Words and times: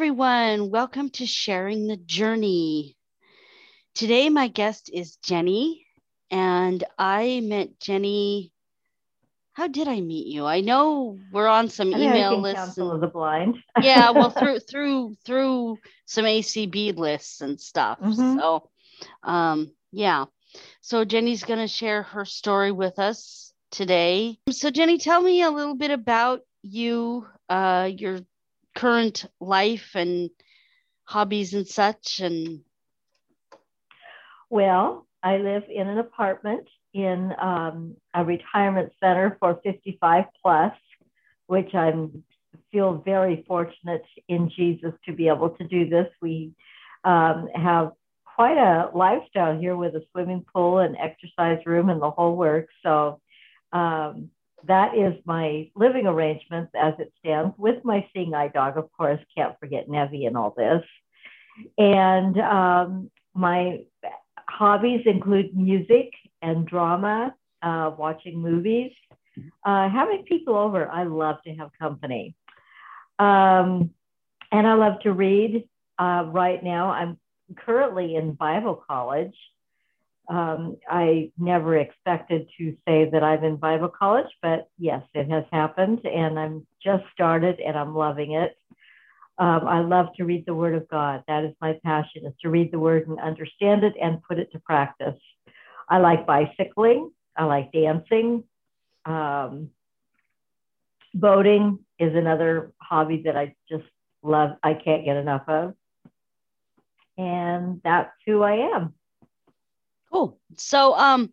everyone. 0.00 0.70
Welcome 0.70 1.10
to 1.10 1.26
Sharing 1.26 1.86
the 1.86 1.98
Journey. 1.98 2.96
Today, 3.94 4.30
my 4.30 4.48
guest 4.48 4.88
is 4.90 5.16
Jenny, 5.16 5.84
and 6.30 6.82
I 6.98 7.40
met 7.44 7.78
Jenny. 7.80 8.50
How 9.52 9.66
did 9.66 9.88
I 9.88 10.00
meet 10.00 10.26
you? 10.28 10.46
I 10.46 10.62
know 10.62 11.18
we're 11.30 11.48
on 11.48 11.68
some 11.68 11.88
email 11.88 12.40
lists. 12.40 12.58
Council 12.58 12.92
of 12.92 13.02
the 13.02 13.08
Blind. 13.08 13.58
yeah, 13.82 14.10
well, 14.12 14.30
through 14.30 14.60
through 14.60 15.16
through 15.26 15.76
some 16.06 16.24
ACB 16.24 16.96
lists 16.96 17.42
and 17.42 17.60
stuff. 17.60 18.00
Mm-hmm. 18.00 18.38
So, 18.38 18.70
um, 19.22 19.70
yeah. 19.92 20.24
So 20.80 21.04
Jenny's 21.04 21.44
going 21.44 21.60
to 21.60 21.68
share 21.68 22.04
her 22.04 22.24
story 22.24 22.72
with 22.72 22.98
us 22.98 23.52
today. 23.70 24.38
So, 24.50 24.70
Jenny, 24.70 24.96
tell 24.96 25.20
me 25.20 25.42
a 25.42 25.50
little 25.50 25.76
bit 25.76 25.90
about 25.90 26.40
you, 26.62 27.26
uh, 27.50 27.90
your 27.94 28.20
current 28.74 29.26
life 29.40 29.90
and 29.94 30.30
hobbies 31.04 31.54
and 31.54 31.66
such 31.66 32.20
and 32.20 32.60
well 34.48 35.06
i 35.22 35.36
live 35.36 35.64
in 35.68 35.88
an 35.88 35.98
apartment 35.98 36.66
in 36.92 37.32
um, 37.40 37.96
a 38.14 38.24
retirement 38.24 38.92
center 39.00 39.36
for 39.40 39.60
55 39.62 40.24
plus 40.42 40.72
which 41.46 41.74
i'm 41.74 42.22
feel 42.72 43.02
very 43.04 43.44
fortunate 43.46 44.04
in 44.28 44.50
jesus 44.56 44.92
to 45.04 45.12
be 45.12 45.28
able 45.28 45.50
to 45.50 45.64
do 45.64 45.88
this. 45.88 46.06
We 46.20 46.52
um, 47.04 47.48
have 47.54 47.92
quite 48.24 48.58
a 48.58 48.90
lifestyle 48.96 49.58
here 49.58 49.76
with 49.76 49.94
a 49.94 50.02
swimming 50.12 50.44
pool 50.52 50.78
and 50.78 50.96
exercise 50.96 51.64
room 51.66 51.90
and 51.90 52.00
the 52.00 52.10
whole 52.10 52.36
works. 52.36 52.72
So 52.82 53.20
um, 53.72 54.30
that 54.66 54.96
is 54.96 55.14
my 55.24 55.70
living 55.74 56.06
arrangements 56.06 56.72
as 56.78 56.94
it 56.98 57.12
stands 57.18 57.54
with 57.58 57.84
my 57.84 58.06
seeing 58.12 58.34
eye 58.34 58.48
dog, 58.48 58.76
of 58.76 58.90
course, 58.92 59.20
can't 59.36 59.58
forget 59.58 59.88
Nevi 59.88 60.26
and 60.26 60.36
all 60.36 60.54
this. 60.56 60.82
And 61.78 62.38
um, 62.38 63.10
my 63.34 63.80
hobbies 64.48 65.02
include 65.06 65.56
music 65.56 66.12
and 66.42 66.66
drama, 66.66 67.34
uh, 67.62 67.92
watching 67.96 68.40
movies, 68.40 68.92
uh, 69.64 69.88
having 69.88 70.24
people 70.24 70.56
over. 70.56 70.88
I 70.88 71.04
love 71.04 71.36
to 71.44 71.54
have 71.54 71.70
company. 71.78 72.34
Um, 73.18 73.90
and 74.52 74.66
I 74.66 74.74
love 74.74 75.00
to 75.02 75.12
read. 75.12 75.68
Uh, 75.98 76.24
right 76.28 76.62
now, 76.62 76.90
I'm 76.90 77.18
currently 77.56 78.16
in 78.16 78.32
Bible 78.32 78.82
college 78.88 79.34
um, 80.30 80.76
I 80.88 81.32
never 81.36 81.76
expected 81.76 82.48
to 82.56 82.76
say 82.86 83.10
that 83.10 83.24
I'm 83.24 83.42
in 83.42 83.56
Bible 83.56 83.88
college, 83.88 84.30
but 84.40 84.68
yes, 84.78 85.02
it 85.12 85.28
has 85.28 85.44
happened, 85.50 86.04
and 86.04 86.38
I'm 86.38 86.66
just 86.82 87.02
started, 87.12 87.58
and 87.58 87.76
I'm 87.76 87.96
loving 87.96 88.32
it. 88.34 88.56
Um, 89.38 89.66
I 89.66 89.80
love 89.80 90.06
to 90.16 90.24
read 90.24 90.46
the 90.46 90.54
Word 90.54 90.76
of 90.76 90.88
God. 90.88 91.24
That 91.26 91.42
is 91.42 91.54
my 91.60 91.80
passion: 91.84 92.26
is 92.26 92.32
to 92.42 92.48
read 92.48 92.70
the 92.70 92.78
Word 92.78 93.08
and 93.08 93.18
understand 93.18 93.82
it 93.82 93.94
and 94.00 94.22
put 94.22 94.38
it 94.38 94.52
to 94.52 94.60
practice. 94.60 95.20
I 95.88 95.98
like 95.98 96.26
bicycling. 96.26 97.10
I 97.36 97.44
like 97.44 97.72
dancing. 97.72 98.44
Um, 99.04 99.70
boating 101.12 101.80
is 101.98 102.14
another 102.14 102.72
hobby 102.80 103.22
that 103.24 103.36
I 103.36 103.56
just 103.68 103.84
love. 104.22 104.50
I 104.62 104.74
can't 104.74 105.04
get 105.04 105.16
enough 105.16 105.48
of, 105.48 105.74
and 107.18 107.80
that's 107.82 108.12
who 108.26 108.44
I 108.44 108.76
am. 108.76 108.94
Cool. 110.12 110.38
So, 110.56 110.94
um, 110.94 111.32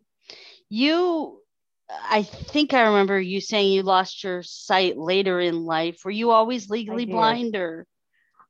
you, 0.68 1.40
I 1.88 2.22
think 2.22 2.74
I 2.74 2.82
remember 2.82 3.20
you 3.20 3.40
saying 3.40 3.72
you 3.72 3.82
lost 3.82 4.22
your 4.22 4.42
sight 4.42 4.96
later 4.96 5.40
in 5.40 5.64
life. 5.64 6.04
Were 6.04 6.10
you 6.10 6.30
always 6.30 6.70
legally 6.70 7.06
blind 7.06 7.56
or? 7.56 7.86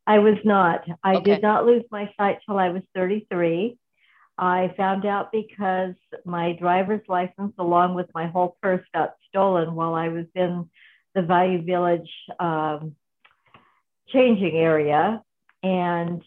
I 0.07 0.19
was 0.21 0.39
not. 0.45 0.85
I 1.05 1.17
okay. 1.17 1.35
did 1.35 1.43
not 1.43 1.67
lose 1.67 1.85
my 1.91 2.11
sight 2.17 2.39
till 2.47 2.59
I 2.59 2.71
was 2.71 2.83
33. 2.95 3.77
I 4.39 4.73
found 4.77 5.05
out 5.05 5.33
because 5.33 5.95
my 6.25 6.53
driver's 6.53 7.03
license, 7.09 7.55
along 7.59 7.95
with 7.95 8.07
my 8.15 8.29
whole 8.29 8.57
purse, 8.63 8.85
got 8.95 9.15
stolen 9.29 9.75
while 9.75 9.95
I 9.95 10.09
was 10.09 10.27
in 10.35 10.71
the 11.15 11.23
Value 11.23 11.63
Village 11.63 12.11
um, 12.39 12.95
changing 14.09 14.57
area. 14.57 15.23
And 15.63 16.23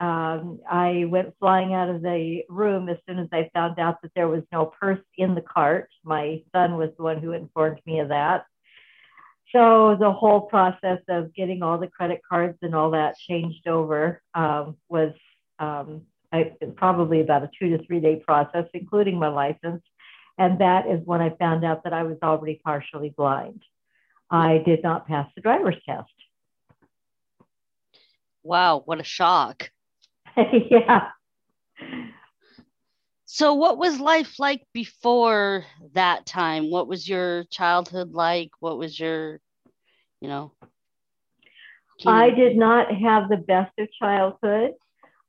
um, 0.00 0.60
I 0.68 1.04
went 1.08 1.34
flying 1.38 1.74
out 1.74 1.90
of 1.90 2.00
the 2.00 2.42
room 2.48 2.88
as 2.88 2.96
soon 3.06 3.18
as 3.18 3.28
I 3.32 3.50
found 3.52 3.78
out 3.78 4.00
that 4.00 4.12
there 4.16 4.28
was 4.28 4.42
no 4.50 4.72
purse 4.80 5.04
in 5.18 5.34
the 5.34 5.42
cart. 5.42 5.90
My 6.04 6.42
son 6.52 6.78
was 6.78 6.88
the 6.96 7.02
one 7.02 7.20
who 7.20 7.32
informed 7.32 7.80
me 7.84 8.00
of 8.00 8.08
that. 8.08 8.46
So 9.52 9.96
the 10.00 10.10
whole 10.10 10.42
process 10.42 11.00
of 11.08 11.34
getting 11.34 11.62
all 11.62 11.76
the 11.76 11.88
credit 11.88 12.22
cards 12.26 12.56
and 12.62 12.74
all 12.74 12.92
that 12.92 13.16
changed 13.28 13.66
over 13.68 14.22
um, 14.34 14.76
was 14.88 15.12
um, 15.58 16.02
I, 16.32 16.52
probably 16.76 17.20
about 17.20 17.42
a 17.42 17.50
two 17.58 17.76
to 17.76 17.84
three 17.84 18.00
day 18.00 18.22
process, 18.24 18.66
including 18.72 19.18
my 19.18 19.28
license. 19.28 19.82
And 20.38 20.60
that 20.60 20.86
is 20.86 21.04
when 21.04 21.20
I 21.20 21.30
found 21.36 21.64
out 21.64 21.84
that 21.84 21.92
I 21.92 22.04
was 22.04 22.16
already 22.22 22.58
partially 22.64 23.12
blind. 23.14 23.62
I 24.30 24.62
did 24.64 24.82
not 24.82 25.06
pass 25.06 25.28
the 25.34 25.42
driver's 25.42 25.76
test. 25.84 26.08
Wow, 28.42 28.82
what 28.86 29.00
a 29.00 29.04
shock. 29.04 29.70
yeah. 30.70 31.08
So, 33.26 33.54
what 33.54 33.78
was 33.78 34.00
life 34.00 34.38
like 34.38 34.66
before 34.72 35.64
that 35.94 36.26
time? 36.26 36.70
What 36.70 36.88
was 36.88 37.08
your 37.08 37.44
childhood 37.44 38.12
like? 38.12 38.50
What 38.58 38.76
was 38.76 38.98
your, 38.98 39.40
you 40.20 40.28
know? 40.28 40.52
I 42.06 42.30
did 42.30 42.56
not 42.56 42.92
have 42.92 43.28
the 43.28 43.36
best 43.36 43.72
of 43.78 43.88
childhood. 44.00 44.72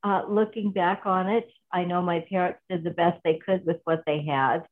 Uh, 0.03 0.23
looking 0.27 0.71
back 0.71 1.03
on 1.05 1.29
it, 1.29 1.47
I 1.71 1.83
know 1.83 2.01
my 2.01 2.21
parents 2.21 2.59
did 2.69 2.83
the 2.83 2.91
best 2.91 3.19
they 3.23 3.39
could 3.45 3.65
with 3.65 3.77
what 3.83 4.03
they 4.05 4.23
had. 4.23 4.65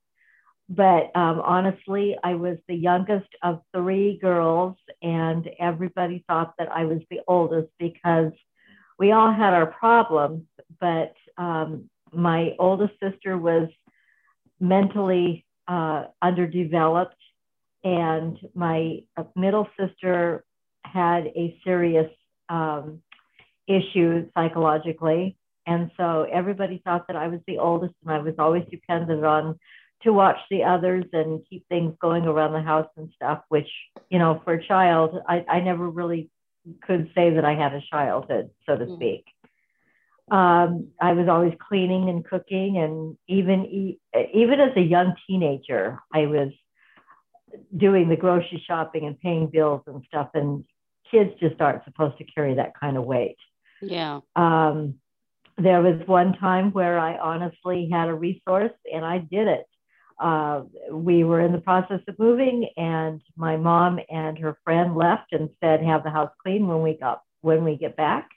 But 0.67 1.15
um, 1.15 1.39
honestly, 1.41 2.17
I 2.23 2.35
was 2.35 2.57
the 2.67 2.75
youngest 2.75 3.29
of 3.43 3.61
three 3.75 4.17
girls, 4.19 4.75
and 5.01 5.47
everybody 5.59 6.23
thought 6.27 6.53
that 6.57 6.71
I 6.71 6.85
was 6.85 7.01
the 7.09 7.21
oldest 7.27 7.69
because 7.79 8.31
we 8.99 9.13
all 9.13 9.31
had 9.31 9.53
our 9.53 9.65
problems, 9.65 10.43
but 10.79 11.13
um, 11.37 11.89
my 12.11 12.53
oldest 12.59 12.93
sister 13.01 13.37
was 13.37 13.69
mentally 14.59 15.45
uh, 15.67 16.05
underdeveloped, 16.21 17.15
and 17.83 18.37
my 18.53 18.99
uh, 19.15 19.23
middle 19.35 19.67
sister 19.79 20.43
had 20.83 21.27
a 21.27 21.57
serious 21.63 22.11
um, 22.49 23.01
issue 23.67 24.29
psychologically. 24.35 25.37
And 25.65 25.91
so 25.95 26.27
everybody 26.31 26.81
thought 26.83 27.07
that 27.07 27.15
I 27.15 27.27
was 27.27 27.39
the 27.47 27.59
oldest, 27.59 27.93
and 28.03 28.11
I 28.11 28.19
was 28.19 28.33
always 28.37 28.65
dependent 28.69 29.23
on 29.23 29.59
to 30.01 30.11
watch 30.11 30.37
the 30.49 30.63
others 30.63 31.05
and 31.13 31.41
keep 31.49 31.67
things 31.67 31.93
going 32.01 32.25
around 32.25 32.53
the 32.53 32.61
house 32.61 32.89
and 32.97 33.09
stuff, 33.15 33.43
which, 33.49 33.67
you 34.09 34.17
know, 34.17 34.41
for 34.43 34.53
a 34.53 34.67
child, 34.67 35.21
I, 35.27 35.45
I 35.47 35.59
never 35.59 35.89
really 35.89 36.29
could 36.85 37.11
say 37.15 37.31
that 37.31 37.45
I 37.45 37.55
had 37.55 37.73
a 37.73 37.81
childhood, 37.89 38.49
so 38.65 38.77
to 38.77 38.85
mm. 38.85 38.95
speak. 38.95 39.25
Um, 40.31 40.89
I 41.01 41.13
was 41.13 41.27
always 41.27 41.53
cleaning 41.67 42.09
and 42.09 42.23
cooking, 42.23 42.77
and 42.77 43.17
even 43.27 43.95
even 44.33 44.59
as 44.59 44.75
a 44.75 44.81
young 44.81 45.15
teenager, 45.25 45.99
I 46.13 46.27
was 46.27 46.49
doing 47.75 48.09
the 48.09 48.15
grocery 48.15 48.63
shopping 48.65 49.05
and 49.05 49.19
paying 49.19 49.47
bills 49.47 49.81
and 49.87 50.03
stuff. 50.07 50.29
And 50.35 50.65
kids 51.09 51.31
just 51.39 51.59
aren't 51.59 51.83
supposed 51.83 52.17
to 52.19 52.23
carry 52.25 52.55
that 52.55 52.79
kind 52.79 52.97
of 52.97 53.05
weight. 53.05 53.37
Yeah. 53.81 54.19
Um, 54.35 54.95
there 55.57 55.81
was 55.81 56.05
one 56.05 56.33
time 56.37 56.71
where 56.71 56.99
I 56.99 57.17
honestly 57.17 57.89
had 57.91 58.07
a 58.07 58.13
resource 58.13 58.71
and 58.91 59.03
I 59.03 59.17
did 59.17 59.47
it 59.47 59.65
uh, 60.19 60.63
we 60.91 61.23
were 61.23 61.41
in 61.41 61.51
the 61.51 61.61
process 61.61 62.01
of 62.07 62.19
moving, 62.19 62.69
and 62.77 63.21
my 63.35 63.57
mom 63.57 63.99
and 64.09 64.37
her 64.37 64.57
friend 64.63 64.95
left 64.95 65.31
and 65.31 65.49
said, 65.61 65.81
"Have 65.83 66.03
the 66.03 66.09
house 66.09 66.31
clean 66.41 66.67
when 66.67 66.81
we 66.81 66.93
got 66.93 67.23
when 67.41 67.63
we 67.63 67.77
get 67.77 67.95
back." 67.95 68.29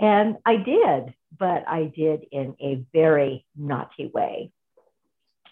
And 0.00 0.36
I 0.44 0.56
did, 0.56 1.14
but 1.38 1.68
I 1.68 1.84
did 1.84 2.26
in 2.32 2.56
a 2.60 2.84
very 2.92 3.46
naughty 3.56 4.06
way. 4.06 4.52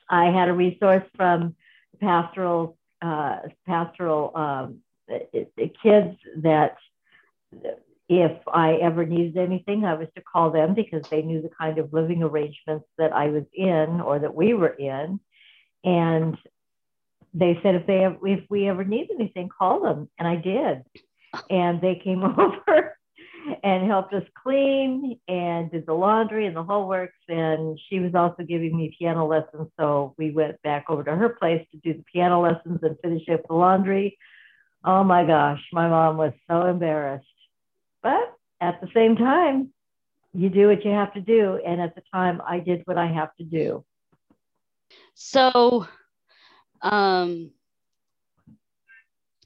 I 0.08 0.26
had 0.30 0.48
a 0.48 0.52
resource 0.52 1.04
from 1.16 1.54
pastoral 2.00 2.76
uh, 3.02 3.38
pastoral 3.66 4.32
um, 4.34 4.78
kids 5.82 6.16
that 6.38 6.76
if 8.08 8.32
I 8.52 8.74
ever 8.74 9.06
needed 9.06 9.36
anything, 9.36 9.84
I 9.84 9.94
was 9.94 10.08
to 10.16 10.20
call 10.20 10.50
them 10.50 10.74
because 10.74 11.08
they 11.08 11.22
knew 11.22 11.40
the 11.40 11.50
kind 11.56 11.78
of 11.78 11.92
living 11.92 12.24
arrangements 12.24 12.86
that 12.98 13.12
I 13.12 13.28
was 13.28 13.44
in 13.54 14.00
or 14.00 14.18
that 14.18 14.34
we 14.34 14.52
were 14.52 14.74
in. 14.74 15.20
And 15.84 16.36
they 17.32 17.58
said 17.62 17.74
if 17.74 17.86
they 17.86 18.00
have, 18.00 18.18
if 18.22 18.44
we 18.50 18.68
ever 18.68 18.84
need 18.84 19.08
anything, 19.10 19.48
call 19.48 19.80
them. 19.80 20.08
And 20.18 20.26
I 20.26 20.36
did. 20.36 20.84
And 21.48 21.80
they 21.80 22.00
came 22.02 22.22
over 22.38 22.96
and 23.62 23.86
helped 23.86 24.12
us 24.12 24.24
clean 24.42 25.18
and 25.28 25.70
did 25.70 25.86
the 25.86 25.94
laundry 25.94 26.46
and 26.46 26.56
the 26.56 26.62
whole 26.62 26.88
works. 26.88 27.16
And 27.28 27.78
she 27.88 28.00
was 28.00 28.14
also 28.14 28.42
giving 28.42 28.76
me 28.76 28.94
piano 28.98 29.26
lessons. 29.26 29.68
So 29.78 30.14
we 30.18 30.30
went 30.30 30.60
back 30.62 30.86
over 30.88 31.04
to 31.04 31.14
her 31.14 31.30
place 31.30 31.66
to 31.72 31.78
do 31.78 31.94
the 31.94 32.04
piano 32.12 32.42
lessons 32.42 32.80
and 32.82 32.96
finish 33.02 33.28
up 33.28 33.46
the 33.48 33.54
laundry. 33.54 34.18
Oh 34.84 35.04
my 35.04 35.24
gosh, 35.24 35.62
my 35.72 35.88
mom 35.88 36.16
was 36.16 36.32
so 36.48 36.66
embarrassed. 36.66 37.26
But 38.02 38.34
at 38.60 38.80
the 38.80 38.88
same 38.94 39.16
time, 39.16 39.70
you 40.32 40.48
do 40.48 40.68
what 40.68 40.84
you 40.84 40.90
have 40.92 41.12
to 41.14 41.20
do. 41.20 41.60
And 41.64 41.80
at 41.80 41.94
the 41.94 42.02
time, 42.12 42.40
I 42.46 42.60
did 42.60 42.82
what 42.86 42.96
I 42.96 43.06
have 43.06 43.34
to 43.36 43.44
do. 43.44 43.84
So, 45.14 45.86
um, 46.82 47.50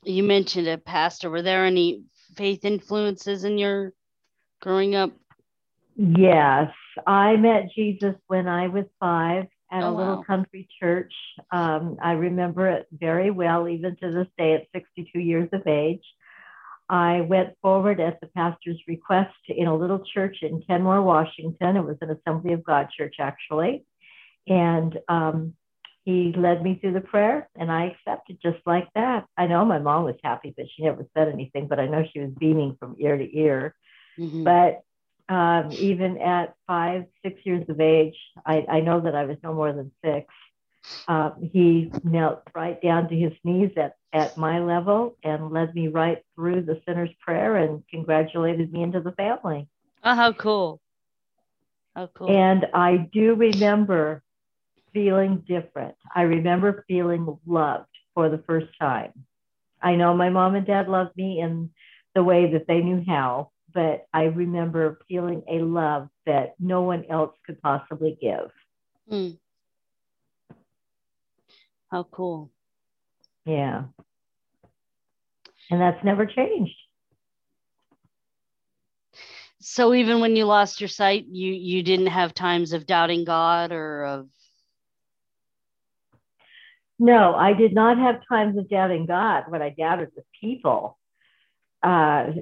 you 0.05 0.23
mentioned 0.23 0.69
a 0.69 0.79
pastor. 0.79 1.31
Were 1.31 1.43
there 1.43 1.65
any 1.65 2.05
faith 2.37 2.65
influences 2.65 3.45
in 3.45 3.59
your 3.59 3.93
growing 4.61 4.95
up? 4.95 5.13
Yes, 5.97 6.71
I 7.07 7.37
met 7.37 7.71
Jesus 7.75 8.15
when 8.27 8.49
I 8.49 8.69
was 8.69 8.85
five 8.99 9.47
at 9.71 9.83
oh, 9.83 9.91
a 9.91 9.95
little 9.95 10.17
wow. 10.17 10.25
country 10.27 10.69
church. 10.81 11.13
Um, 11.51 11.97
I 12.03 12.13
remember 12.13 12.69
it 12.69 12.87
very 12.93 13.31
well, 13.31 13.69
even 13.69 13.97
to 13.97 14.13
this 14.13 14.27
day 14.37 14.55
at 14.55 14.67
62 14.73 15.19
years 15.19 15.49
of 15.53 15.67
age. 15.67 16.03
I 16.89 17.23
went 17.23 17.55
forward 17.63 17.99
at 18.01 18.21
the 18.21 18.27
pastor's 18.29 18.81
request 18.87 19.35
in 19.49 19.67
a 19.67 19.77
little 19.77 20.05
church 20.13 20.39
in 20.43 20.63
Kenmore, 20.69 21.03
Washington. 21.03 21.77
It 21.77 21.85
was 21.85 21.97
an 22.03 22.11
Assembly 22.11 22.53
of 22.53 22.63
God 22.63 22.89
church, 22.97 23.17
actually. 23.19 23.85
And 24.47 24.99
um, 25.09 25.55
he 26.05 26.35
led 26.37 26.63
me 26.63 26.79
through 26.81 26.93
the 26.93 27.01
prayer, 27.01 27.49
and 27.57 27.73
I 27.73 27.87
accepted 27.87 28.39
just 28.43 28.59
like 28.67 28.89
that. 28.95 29.27
I 29.37 29.47
know 29.47 29.65
my 29.65 29.79
mom 29.79 30.05
was 30.05 30.17
happy, 30.23 30.53
but 30.57 30.67
she 30.75 30.85
never 30.85 31.07
said 31.15 31.29
anything, 31.29 31.67
but 31.67 31.81
I 31.81 31.87
know 31.87 32.05
she 32.13 32.21
was 32.21 32.31
beaming 32.39 32.77
from 32.79 32.97
ear 32.99 33.17
to 33.17 33.39
ear. 33.39 33.75
Mm-hmm. 34.19 34.45
But 34.45 34.83
um, 35.33 35.73
even 35.73 36.19
at 36.19 36.55
five, 36.67 37.07
six 37.23 37.41
years 37.45 37.65
of 37.69 37.81
age, 37.81 38.17
I, 38.45 38.67
I 38.69 38.81
know 38.81 39.01
that 39.01 39.15
I 39.15 39.25
was 39.25 39.39
no 39.43 39.55
more 39.55 39.73
than 39.73 39.91
six. 40.05 40.27
Uh, 41.09 41.31
he 41.41 41.91
knelt 42.03 42.43
right 42.55 42.81
down 42.83 43.09
to 43.09 43.17
his 43.17 43.33
knees 43.43 43.71
at, 43.79 43.97
at 44.13 44.37
my 44.37 44.59
level 44.59 45.17
and 45.25 45.51
led 45.51 45.75
me 45.75 45.89
right 45.89 46.23
through 46.35 46.61
the 46.61 46.83
sinner's 46.87 47.11
prayer 47.21 47.57
and 47.57 47.83
congratulated 47.89 48.71
me 48.71 48.83
into 48.83 49.01
the 49.01 49.13
family. 49.13 49.67
Oh, 50.03 50.15
how 50.15 50.33
cool. 50.35 50.83
How 51.97 52.09
cool. 52.09 52.31
And 52.31 52.67
I 52.75 53.09
do 53.11 53.35
remember 53.35 54.23
feeling 54.95 55.45
different. 55.47 55.97
I 56.15 56.23
remember 56.23 56.85
feeling 56.89 57.37
loved 57.47 57.89
for 58.15 58.31
the 58.31 58.43
first 58.47 58.69
time. 58.81 59.13
I 59.83 59.97
know 59.97 60.15
my 60.15 60.31
mom 60.31 60.55
and 60.55 60.67
dad 60.67 60.89
loved 60.89 61.15
me 61.17 61.41
in 61.41 61.71
the 62.15 62.23
way 62.23 62.53
that 62.53 62.67
they 62.67 62.81
knew 62.81 63.05
how, 63.07 63.51
but 63.75 64.07
I 64.15 64.25
remember 64.25 64.99
feeling 65.09 65.43
a 65.51 65.59
love 65.59 66.09
that 66.25 66.55
no 66.59 66.83
one 66.83 67.05
else 67.11 67.35
could 67.45 67.61
possibly 67.61 68.17
give. 68.19 68.51
Mm. 69.11 69.37
How 71.91 72.05
cool. 72.05 72.51
Yeah. 73.45 73.85
And 75.71 75.81
that's 75.81 76.03
never 76.05 76.25
changed. 76.25 76.77
So 79.61 79.95
even 79.95 80.21
when 80.21 80.37
you 80.37 80.45
lost 80.45 80.81
your 80.81 80.89
sight, 80.89 81.25
you 81.31 81.53
you 81.53 81.83
didn't 81.83 82.09
have 82.09 82.35
times 82.35 82.75
of 82.75 82.87
doubting 82.87 83.25
God 83.25 83.73
or 83.73 84.05
of 84.05 84.29
No, 86.99 87.35
I 87.35 87.53
did 87.55 87.75
not 87.75 87.99
have 87.99 88.23
times 88.29 88.57
of 88.57 88.69
doubting 88.69 89.07
God. 89.07 89.45
What 89.49 89.63
I 89.63 89.71
doubted 89.71 90.11
was 90.15 90.25
people. 90.41 90.99
Uh, 91.83 92.33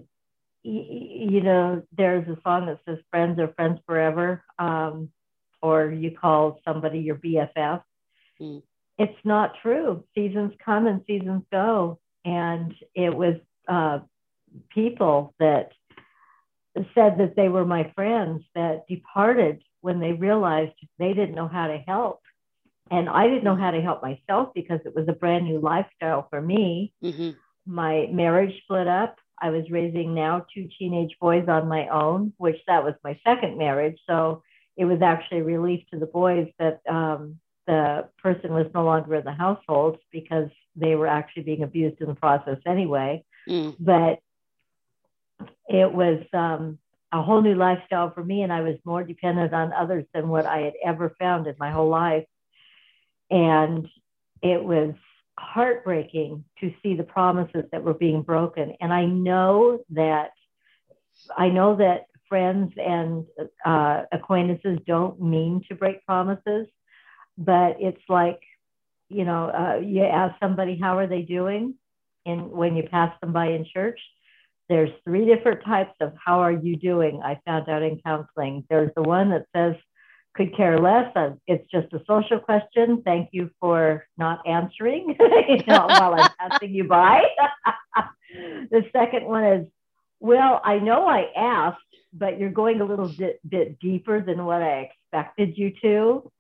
you 0.62 1.40
know, 1.40 1.82
there's 1.96 2.28
a 2.28 2.38
song 2.43 2.66
that 2.66 2.78
says 2.87 2.99
friends 3.10 3.38
are 3.40 3.52
friends 3.54 3.81
forever, 3.87 4.44
um, 4.58 5.10
or 5.60 5.90
you 5.90 6.12
call 6.16 6.60
somebody 6.64 7.00
your 7.00 7.16
BFF. 7.16 7.82
Mm. 8.40 8.62
It's 8.99 9.19
not 9.25 9.54
true. 9.62 10.04
Seasons 10.14 10.52
come 10.64 10.87
and 10.87 11.02
seasons 11.06 11.43
go. 11.50 11.98
And 12.25 12.75
it 12.94 13.14
was 13.14 13.37
uh, 13.66 14.00
people 14.70 15.34
that 15.40 15.72
said 16.94 17.19
that 17.19 17.34
they 17.37 17.48
were 17.48 17.64
my 17.64 17.90
friends 17.94 18.44
that 18.55 18.87
departed 18.88 19.62
when 19.81 19.98
they 19.98 20.12
realized 20.12 20.72
they 20.98 21.12
didn't 21.12 21.34
know 21.34 21.48
how 21.48 21.66
to 21.66 21.78
help. 21.78 22.20
And 22.92 23.08
I 23.08 23.26
didn't 23.26 23.44
know 23.44 23.56
how 23.56 23.70
to 23.70 23.80
help 23.80 24.02
myself 24.02 24.50
because 24.54 24.80
it 24.84 24.94
was 24.94 25.08
a 25.08 25.14
brand 25.14 25.46
new 25.46 25.58
lifestyle 25.58 26.26
for 26.28 26.42
me. 26.42 26.92
Mm-hmm. 27.02 27.30
My 27.66 28.06
marriage 28.12 28.54
split 28.64 28.86
up. 28.86 29.16
I 29.40 29.48
was 29.48 29.64
raising 29.70 30.14
now 30.14 30.44
two 30.54 30.68
teenage 30.78 31.16
boys 31.18 31.48
on 31.48 31.68
my 31.68 31.88
own, 31.88 32.34
which 32.36 32.58
that 32.66 32.84
was 32.84 32.92
my 33.02 33.18
second 33.26 33.56
marriage. 33.56 33.98
So 34.06 34.42
it 34.76 34.84
was 34.84 35.00
actually 35.00 35.40
a 35.40 35.44
relief 35.44 35.84
to 35.90 35.98
the 35.98 36.06
boys 36.06 36.48
that 36.58 36.82
um, 36.86 37.40
the 37.66 38.08
person 38.22 38.52
was 38.52 38.66
no 38.74 38.84
longer 38.84 39.14
in 39.14 39.24
the 39.24 39.32
household 39.32 39.96
because 40.10 40.50
they 40.76 40.94
were 40.94 41.06
actually 41.06 41.44
being 41.44 41.62
abused 41.62 41.98
in 42.02 42.08
the 42.08 42.14
process 42.14 42.58
anyway. 42.66 43.24
Mm. 43.48 43.74
But 43.80 44.20
it 45.66 45.90
was 45.90 46.22
um, 46.34 46.78
a 47.10 47.22
whole 47.22 47.40
new 47.40 47.54
lifestyle 47.54 48.10
for 48.10 48.22
me, 48.22 48.42
and 48.42 48.52
I 48.52 48.60
was 48.60 48.76
more 48.84 49.02
dependent 49.02 49.54
on 49.54 49.72
others 49.72 50.04
than 50.12 50.28
what 50.28 50.44
I 50.44 50.58
had 50.58 50.74
ever 50.84 51.16
found 51.18 51.46
in 51.46 51.54
my 51.58 51.70
whole 51.70 51.88
life. 51.88 52.26
And 53.32 53.88
it 54.43 54.62
was 54.62 54.94
heartbreaking 55.38 56.44
to 56.61 56.73
see 56.82 56.94
the 56.94 57.02
promises 57.02 57.64
that 57.73 57.82
were 57.82 57.94
being 57.94 58.23
broken. 58.23 58.75
And 58.81 58.93
I 58.93 59.06
know 59.06 59.81
that 59.90 60.31
I 61.37 61.49
know 61.49 61.76
that 61.76 62.06
friends 62.29 62.73
and 62.76 63.26
uh, 63.64 64.02
acquaintances 64.12 64.79
don't 64.87 65.20
mean 65.20 65.62
to 65.69 65.75
break 65.75 66.05
promises, 66.06 66.67
but 67.37 67.76
it's 67.81 68.02
like, 68.08 68.40
you 69.08 69.25
know, 69.25 69.50
uh, 69.50 69.81
you 69.81 70.05
ask 70.05 70.34
somebody 70.40 70.79
how 70.81 70.96
are 70.99 71.06
they 71.06 71.23
doing, 71.23 71.75
and 72.25 72.50
when 72.50 72.76
you 72.76 72.84
pass 72.84 73.12
them 73.20 73.32
by 73.32 73.49
in 73.49 73.67
church, 73.73 74.00
there's 74.69 74.90
three 75.05 75.26
different 75.26 75.64
types 75.64 75.94
of 76.00 76.14
how 76.25 76.40
are 76.40 76.52
you 76.52 76.76
doing. 76.76 77.20
I 77.23 77.38
found 77.44 77.69
out 77.69 77.82
in 77.82 78.00
counseling. 78.05 78.64
There's 78.70 78.93
the 78.96 79.02
one 79.02 79.31
that 79.31 79.46
says 79.55 79.76
could 80.34 80.56
care 80.56 80.79
less. 80.79 81.11
Uh, 81.14 81.32
it's 81.46 81.69
just 81.70 81.93
a 81.93 82.02
social 82.06 82.38
question. 82.38 83.02
Thank 83.05 83.31
you 83.32 83.50
for 83.61 84.06
not 84.17 84.46
answering 84.46 85.17
while 85.19 86.14
I'm 86.14 86.31
passing 86.38 86.75
you 86.75 86.84
by. 86.84 87.23
the 88.70 88.84
second 88.93 89.26
one 89.26 89.44
is, 89.44 89.67
well, 90.20 90.61
I 90.64 90.79
know 90.79 91.06
I 91.06 91.26
asked, 91.37 91.79
but 92.12 92.38
you're 92.38 92.50
going 92.50 92.81
a 92.81 92.84
little 92.84 93.08
bit, 93.08 93.40
bit 93.49 93.79
deeper 93.79 94.20
than 94.20 94.44
what 94.44 94.62
I 94.62 94.90
expected 94.90 95.58
you 95.58 95.73
to. 95.82 96.31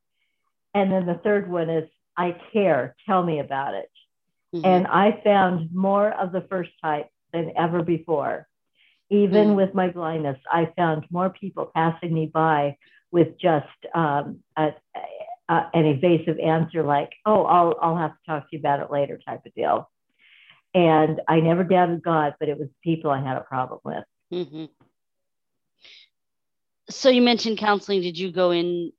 And 0.74 0.90
then 0.90 1.06
the 1.06 1.20
third 1.22 1.50
one 1.50 1.68
is, 1.68 1.88
I 2.16 2.36
care. 2.52 2.94
Tell 3.06 3.22
me 3.22 3.40
about 3.40 3.74
it. 3.74 3.90
Mm-hmm. 4.54 4.66
And 4.66 4.86
I 4.86 5.20
found 5.24 5.70
more 5.72 6.10
of 6.10 6.32
the 6.32 6.46
first 6.48 6.70
type 6.82 7.08
than 7.32 7.52
ever 7.56 7.82
before. 7.82 8.46
Even 9.10 9.48
mm-hmm. 9.48 9.56
with 9.56 9.74
my 9.74 9.88
blindness, 9.88 10.38
I 10.50 10.72
found 10.76 11.06
more 11.10 11.30
people 11.30 11.70
passing 11.74 12.12
me 12.12 12.30
by 12.32 12.76
with 13.12 13.38
just 13.38 13.66
um, 13.94 14.40
a, 14.56 14.70
a, 15.48 15.70
an 15.74 15.84
evasive 15.84 16.38
answer 16.40 16.82
like, 16.82 17.10
"Oh, 17.24 17.44
I'll 17.44 17.76
I'll 17.80 17.96
have 17.96 18.12
to 18.12 18.18
talk 18.26 18.50
to 18.50 18.56
you 18.56 18.58
about 18.58 18.80
it 18.80 18.90
later," 18.90 19.20
type 19.24 19.46
of 19.46 19.54
deal. 19.54 19.88
And 20.74 21.20
I 21.28 21.40
never 21.40 21.64
doubted 21.64 22.02
God, 22.02 22.34
but 22.40 22.48
it 22.48 22.58
was 22.58 22.68
people 22.82 23.10
I 23.10 23.22
had 23.22 23.36
a 23.36 23.42
problem 23.42 23.80
with. 23.84 24.04
Mm-hmm. 24.32 24.64
So 26.88 27.10
you 27.10 27.20
mentioned 27.22 27.58
counseling. 27.58 28.00
Did 28.00 28.18
you 28.18 28.32
go 28.32 28.50
in 28.50 28.92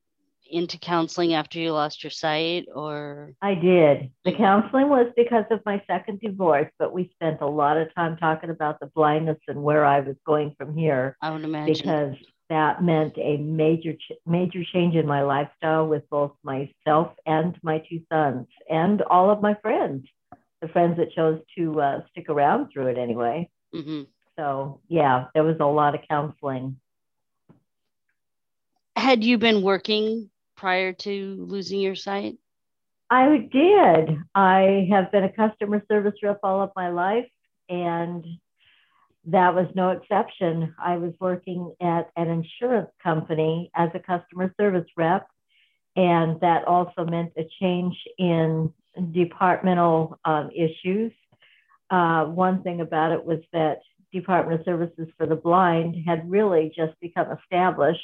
into 0.49 0.77
counseling 0.77 1.33
after 1.33 1.57
you 1.57 1.73
lost 1.73 2.03
your 2.03 2.11
sight, 2.11 2.67
or? 2.73 3.33
I 3.41 3.55
did. 3.55 4.11
The 4.23 4.33
counseling 4.33 4.87
was 4.87 5.11
because 5.15 5.45
of 5.49 5.61
my 5.65 5.81
second 5.87 6.19
divorce, 6.21 6.71
but 6.77 6.93
we 6.93 7.09
spent 7.15 7.41
a 7.41 7.47
lot 7.47 7.77
of 7.77 7.93
time 7.95 8.17
talking 8.17 8.51
about 8.51 8.79
the 8.79 8.85
blindness 8.85 9.39
and 9.47 9.63
where 9.63 9.83
I 9.83 10.01
was 10.01 10.15
going 10.25 10.53
from 10.57 10.77
here. 10.77 11.17
I 11.21 11.31
would 11.31 11.43
imagine 11.43 11.73
because 11.73 12.15
that 12.53 12.83
meant 12.83 13.17
a 13.17 13.37
major 13.37 13.93
major 14.25 14.63
change 14.71 14.95
in 14.95 15.07
my 15.07 15.23
lifestyle 15.23 15.87
with 15.87 16.07
both 16.09 16.31
myself 16.43 17.11
and 17.25 17.57
my 17.63 17.79
two 17.89 18.01
sons 18.11 18.47
and 18.69 19.01
all 19.01 19.31
of 19.31 19.41
my 19.41 19.55
friends 19.55 20.05
the 20.61 20.67
friends 20.69 20.95
that 20.97 21.11
chose 21.11 21.41
to 21.57 21.81
uh, 21.81 22.01
stick 22.11 22.29
around 22.29 22.69
through 22.71 22.87
it 22.87 22.97
anyway. 22.97 23.49
Mm-hmm. 23.75 24.03
so 24.37 24.79
yeah 24.87 25.25
there 25.33 25.43
was 25.43 25.57
a 25.59 25.65
lot 25.65 25.95
of 25.95 26.01
counseling. 26.07 26.77
Had 28.95 29.23
you 29.23 29.39
been 29.39 29.63
working 29.63 30.29
prior 30.55 30.93
to 30.93 31.45
losing 31.49 31.81
your 31.81 31.95
sight? 31.95 32.37
I 33.09 33.49
did. 33.51 34.17
I 34.35 34.87
have 34.91 35.11
been 35.11 35.23
a 35.23 35.31
customer 35.31 35.83
service 35.89 36.13
rep 36.21 36.39
all 36.43 36.61
of 36.61 36.71
my 36.75 36.89
life 36.89 37.27
and 37.69 38.23
that 39.25 39.55
was 39.55 39.67
no 39.73 39.89
exception. 39.89 40.75
I 40.77 40.97
was 40.97 41.13
working 41.19 41.73
at 41.81 42.09
an 42.15 42.29
insurance 42.29 42.89
company 43.01 43.71
as 43.75 43.89
a 43.93 43.99
customer 43.99 44.53
service 44.59 44.89
rep, 44.97 45.27
and 45.95 46.39
that 46.41 46.65
also 46.67 47.05
meant 47.05 47.31
a 47.37 47.47
change 47.61 47.95
in 48.17 48.73
departmental 49.11 50.19
um, 50.25 50.49
issues. 50.53 51.11
Uh, 51.89 52.25
one 52.25 52.63
thing 52.63 52.81
about 52.81 53.11
it 53.11 53.23
was 53.23 53.39
that 53.53 53.79
Department 54.11 54.59
of 54.59 54.65
Services 54.65 55.07
for 55.17 55.25
the 55.25 55.35
Blind 55.35 55.95
had 56.05 56.29
really 56.29 56.71
just 56.75 56.99
become 56.99 57.27
established. 57.31 58.01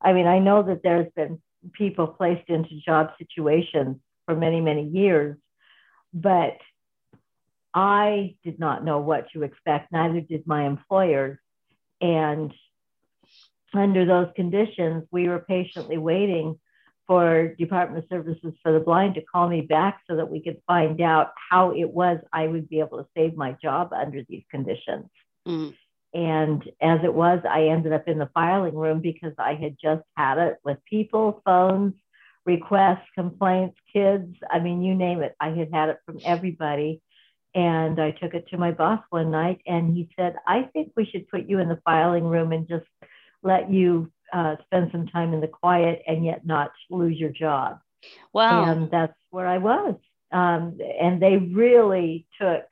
I 0.00 0.12
mean, 0.12 0.26
I 0.26 0.38
know 0.38 0.62
that 0.64 0.82
there's 0.82 1.10
been 1.14 1.40
people 1.72 2.06
placed 2.06 2.48
into 2.48 2.80
job 2.84 3.10
situations 3.18 3.96
for 4.26 4.36
many, 4.36 4.60
many 4.60 4.84
years, 4.88 5.36
but 6.12 6.58
I 7.78 8.34
did 8.42 8.58
not 8.58 8.84
know 8.84 8.98
what 8.98 9.30
to 9.30 9.44
expect, 9.44 9.92
neither 9.92 10.20
did 10.20 10.48
my 10.48 10.66
employers. 10.66 11.38
And 12.00 12.52
under 13.72 14.04
those 14.04 14.26
conditions, 14.34 15.04
we 15.12 15.28
were 15.28 15.38
patiently 15.38 15.96
waiting 15.96 16.58
for 17.06 17.54
Department 17.56 18.02
of 18.02 18.10
Services 18.10 18.52
for 18.64 18.72
the 18.72 18.80
Blind 18.80 19.14
to 19.14 19.22
call 19.22 19.48
me 19.48 19.60
back 19.60 20.00
so 20.10 20.16
that 20.16 20.28
we 20.28 20.42
could 20.42 20.60
find 20.66 21.00
out 21.00 21.30
how 21.50 21.70
it 21.70 21.88
was 21.88 22.18
I 22.32 22.48
would 22.48 22.68
be 22.68 22.80
able 22.80 22.98
to 22.98 23.06
save 23.16 23.36
my 23.36 23.52
job 23.62 23.92
under 23.92 24.24
these 24.28 24.42
conditions. 24.50 25.06
Mm. 25.46 25.76
And 26.12 26.68
as 26.82 26.98
it 27.04 27.14
was, 27.14 27.40
I 27.48 27.66
ended 27.66 27.92
up 27.92 28.08
in 28.08 28.18
the 28.18 28.30
filing 28.34 28.74
room 28.74 29.00
because 29.00 29.34
I 29.38 29.54
had 29.54 29.76
just 29.80 30.02
had 30.16 30.38
it 30.38 30.56
with 30.64 30.78
people, 30.90 31.42
phones, 31.44 31.94
requests, 32.44 33.06
complaints, 33.14 33.78
kids. 33.92 34.34
I 34.50 34.58
mean, 34.58 34.82
you 34.82 34.96
name 34.96 35.22
it. 35.22 35.36
I 35.38 35.50
had 35.50 35.72
had 35.72 35.90
it 35.90 35.98
from 36.04 36.18
everybody. 36.24 37.00
And 37.54 38.00
I 38.00 38.10
took 38.12 38.34
it 38.34 38.46
to 38.48 38.58
my 38.58 38.72
boss 38.72 39.00
one 39.10 39.30
night 39.30 39.60
and 39.66 39.96
he 39.96 40.08
said, 40.16 40.36
I 40.46 40.62
think 40.72 40.92
we 40.96 41.06
should 41.06 41.28
put 41.28 41.48
you 41.48 41.58
in 41.58 41.68
the 41.68 41.80
filing 41.84 42.24
room 42.24 42.52
and 42.52 42.68
just 42.68 42.86
let 43.42 43.70
you 43.70 44.10
uh, 44.32 44.56
spend 44.66 44.90
some 44.92 45.06
time 45.06 45.32
in 45.32 45.40
the 45.40 45.48
quiet 45.48 46.02
and 46.06 46.24
yet 46.24 46.46
not 46.46 46.72
lose 46.90 47.18
your 47.18 47.30
job. 47.30 47.80
Wow. 48.32 48.64
And 48.64 48.90
that's 48.90 49.16
where 49.30 49.46
I 49.46 49.58
was. 49.58 49.94
Um, 50.30 50.78
and 51.00 51.22
they 51.22 51.38
really 51.38 52.26
took 52.40 52.64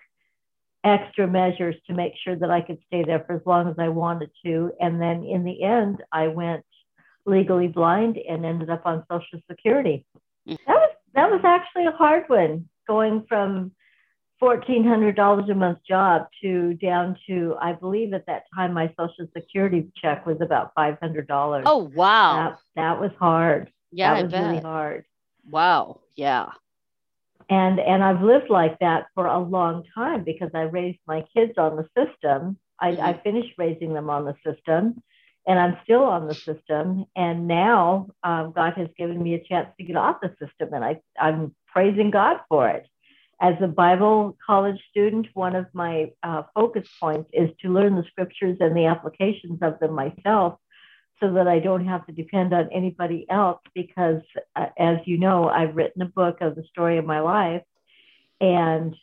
extra 0.84 1.26
measures 1.26 1.74
to 1.86 1.94
make 1.94 2.12
sure 2.22 2.36
that 2.36 2.50
I 2.50 2.60
could 2.60 2.78
stay 2.86 3.02
there 3.02 3.24
for 3.26 3.34
as 3.34 3.42
long 3.46 3.68
as 3.68 3.76
I 3.78 3.88
wanted 3.88 4.30
to. 4.44 4.72
And 4.78 5.00
then 5.00 5.24
in 5.24 5.42
the 5.42 5.62
end, 5.62 6.02
I 6.12 6.28
went 6.28 6.64
legally 7.24 7.66
blind 7.66 8.18
and 8.18 8.44
ended 8.44 8.70
up 8.70 8.82
on 8.84 9.04
Social 9.10 9.40
Security. 9.50 10.04
Mm. 10.48 10.58
That 10.66 10.76
was 10.76 10.90
that 11.14 11.30
was 11.30 11.40
actually 11.44 11.86
a 11.86 11.92
hard 11.92 12.24
one, 12.28 12.68
going 12.86 13.24
from 13.26 13.72
fourteen 14.38 14.84
hundred 14.84 15.16
dollars 15.16 15.48
a 15.48 15.54
month 15.54 15.78
job 15.88 16.28
to 16.42 16.74
down 16.74 17.16
to 17.28 17.56
I 17.60 17.72
believe 17.72 18.12
at 18.12 18.26
that 18.26 18.44
time 18.54 18.74
my 18.74 18.88
Social 18.98 19.26
Security 19.36 19.88
check 20.00 20.26
was 20.26 20.38
about 20.40 20.72
five 20.74 20.98
hundred 21.00 21.26
dollars. 21.26 21.64
Oh 21.66 21.90
wow, 21.94 22.50
that, 22.50 22.58
that 22.76 23.00
was 23.00 23.12
hard. 23.18 23.70
Yeah, 23.92 24.14
that 24.14 24.18
I 24.18 24.22
was 24.22 24.32
bet. 24.32 24.46
really 24.46 24.62
hard. 24.62 25.04
Wow, 25.48 26.00
yeah 26.14 26.50
and 27.48 27.78
and 27.78 28.02
I've 28.02 28.22
lived 28.22 28.50
like 28.50 28.78
that 28.80 29.06
for 29.14 29.26
a 29.26 29.38
long 29.38 29.84
time 29.94 30.24
because 30.24 30.50
I 30.54 30.62
raised 30.62 30.98
my 31.06 31.24
kids 31.34 31.52
on 31.56 31.76
the 31.76 31.86
system. 31.96 32.58
I, 32.80 32.92
mm-hmm. 32.92 33.02
I 33.02 33.20
finished 33.22 33.54
raising 33.56 33.94
them 33.94 34.10
on 34.10 34.24
the 34.24 34.34
system, 34.44 35.02
and 35.46 35.58
I'm 35.58 35.78
still 35.84 36.02
on 36.02 36.26
the 36.26 36.34
system. 36.34 37.06
And 37.14 37.46
now 37.46 38.08
um, 38.22 38.52
God 38.54 38.74
has 38.76 38.88
given 38.98 39.22
me 39.22 39.34
a 39.34 39.44
chance 39.44 39.68
to 39.78 39.84
get 39.84 39.96
off 39.96 40.16
the 40.20 40.30
system, 40.44 40.74
and 40.74 40.84
I 40.84 41.00
I'm 41.20 41.54
praising 41.68 42.10
God 42.10 42.38
for 42.48 42.68
it. 42.68 42.86
As 43.40 43.54
a 43.60 43.66
Bible 43.66 44.36
college 44.44 44.80
student, 44.90 45.26
one 45.34 45.54
of 45.54 45.66
my 45.74 46.12
uh, 46.22 46.44
focus 46.54 46.88
points 46.98 47.28
is 47.34 47.50
to 47.60 47.72
learn 47.72 47.94
the 47.94 48.04
scriptures 48.10 48.56
and 48.60 48.74
the 48.74 48.86
applications 48.86 49.58
of 49.60 49.78
them 49.78 49.92
myself 49.92 50.58
so 51.20 51.32
that 51.34 51.46
I 51.46 51.58
don't 51.58 51.86
have 51.86 52.06
to 52.06 52.12
depend 52.12 52.54
on 52.54 52.70
anybody 52.72 53.26
else. 53.28 53.60
Because, 53.74 54.22
uh, 54.54 54.66
as 54.78 54.98
you 55.04 55.18
know, 55.18 55.48
I've 55.48 55.76
written 55.76 56.00
a 56.00 56.06
book 56.06 56.38
of 56.40 56.56
the 56.56 56.64
story 56.70 56.96
of 56.96 57.04
my 57.04 57.20
life. 57.20 57.62
And 58.40 58.94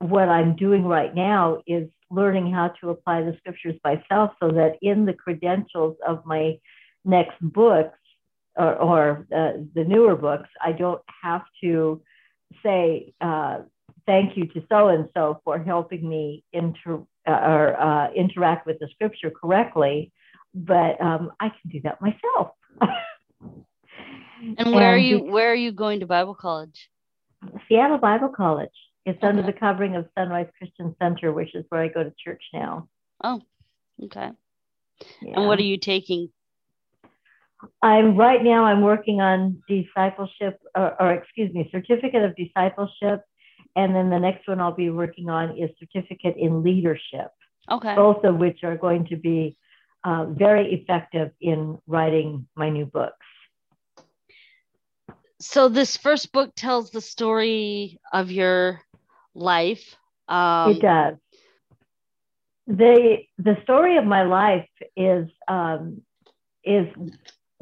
what 0.00 0.28
I'm 0.28 0.54
doing 0.56 0.84
right 0.84 1.14
now 1.14 1.62
is 1.66 1.88
learning 2.10 2.52
how 2.52 2.68
to 2.80 2.90
apply 2.90 3.22
the 3.22 3.36
scriptures 3.38 3.78
myself 3.82 4.32
so 4.38 4.48
that 4.50 4.76
in 4.82 5.06
the 5.06 5.14
credentials 5.14 5.96
of 6.06 6.26
my 6.26 6.58
next 7.06 7.40
books 7.40 7.98
or, 8.54 8.74
or 8.76 9.26
uh, 9.34 9.52
the 9.74 9.84
newer 9.84 10.14
books, 10.14 10.48
I 10.62 10.72
don't 10.72 11.00
have 11.22 11.42
to 11.62 12.02
say, 12.62 13.14
uh, 13.20 13.58
thank 14.06 14.36
you 14.36 14.46
to 14.46 14.62
so 14.68 14.88
and 14.88 15.08
so 15.14 15.40
for 15.44 15.58
helping 15.58 16.08
me 16.08 16.44
inter- 16.52 17.04
uh, 17.26 17.30
or 17.30 17.80
uh, 17.80 18.12
interact 18.12 18.66
with 18.66 18.78
the 18.80 18.88
scripture 18.94 19.30
correctly 19.30 20.12
but 20.54 21.00
um, 21.00 21.32
I 21.40 21.48
can 21.48 21.70
do 21.70 21.80
that 21.84 22.00
myself. 22.00 22.54
and 22.80 24.74
where 24.74 24.94
and 24.94 24.94
are 24.94 24.98
you? 24.98 25.20
Where 25.20 25.50
are 25.50 25.56
you 25.56 25.72
going 25.72 26.00
to 26.00 26.06
Bible 26.06 26.34
college? 26.34 26.90
Seattle 27.68 27.98
Bible 27.98 28.28
College. 28.28 28.70
It's 29.04 29.18
okay. 29.18 29.26
under 29.26 29.42
the 29.42 29.52
covering 29.52 29.96
of 29.96 30.06
Sunrise 30.16 30.46
Christian 30.58 30.94
Center, 31.00 31.32
which 31.32 31.54
is 31.54 31.64
where 31.70 31.82
I 31.82 31.88
go 31.88 32.04
to 32.04 32.12
church 32.22 32.42
now. 32.52 32.88
Oh, 33.24 33.40
okay. 34.04 34.30
Yeah. 35.20 35.32
And 35.36 35.46
what 35.46 35.58
are 35.58 35.64
you 35.64 35.76
taking? 35.76 36.28
I'm 37.80 38.16
right 38.16 38.42
now. 38.42 38.64
I'm 38.64 38.80
working 38.80 39.20
on 39.20 39.62
discipleship, 39.68 40.60
or, 40.74 41.00
or 41.00 41.12
excuse 41.12 41.52
me, 41.52 41.68
certificate 41.70 42.24
of 42.24 42.34
discipleship, 42.36 43.24
and 43.76 43.94
then 43.94 44.10
the 44.10 44.18
next 44.18 44.48
one 44.48 44.60
I'll 44.60 44.74
be 44.74 44.90
working 44.90 45.28
on 45.28 45.56
is 45.56 45.70
certificate 45.78 46.36
in 46.36 46.62
leadership. 46.62 47.30
Okay. 47.70 47.94
Both 47.94 48.24
of 48.24 48.36
which 48.36 48.64
are 48.64 48.76
going 48.76 49.06
to 49.06 49.16
be 49.16 49.56
uh, 50.04 50.26
very 50.26 50.74
effective 50.74 51.30
in 51.40 51.78
writing 51.86 52.46
my 52.56 52.68
new 52.70 52.86
books. 52.86 53.14
So, 55.40 55.68
this 55.68 55.96
first 55.96 56.32
book 56.32 56.52
tells 56.54 56.90
the 56.90 57.00
story 57.00 57.98
of 58.12 58.30
your 58.30 58.80
life. 59.34 59.96
Um, 60.28 60.72
it 60.72 60.80
does. 60.80 61.16
The, 62.68 63.18
the 63.38 63.56
story 63.64 63.96
of 63.96 64.04
my 64.04 64.22
life 64.22 64.68
is, 64.96 65.28
um, 65.48 66.02
is 66.64 66.86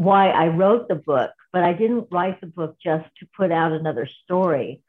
why 0.01 0.31
I 0.31 0.47
wrote 0.47 0.89
the 0.89 0.95
book, 0.95 1.33
but 1.53 1.63
I 1.63 1.75
didn't 1.75 2.09
write 2.11 2.41
the 2.41 2.47
book 2.47 2.79
just 2.83 3.05
to 3.19 3.29
put 3.37 3.53
out 3.53 3.73
another 3.73 4.09
story. 4.25 4.81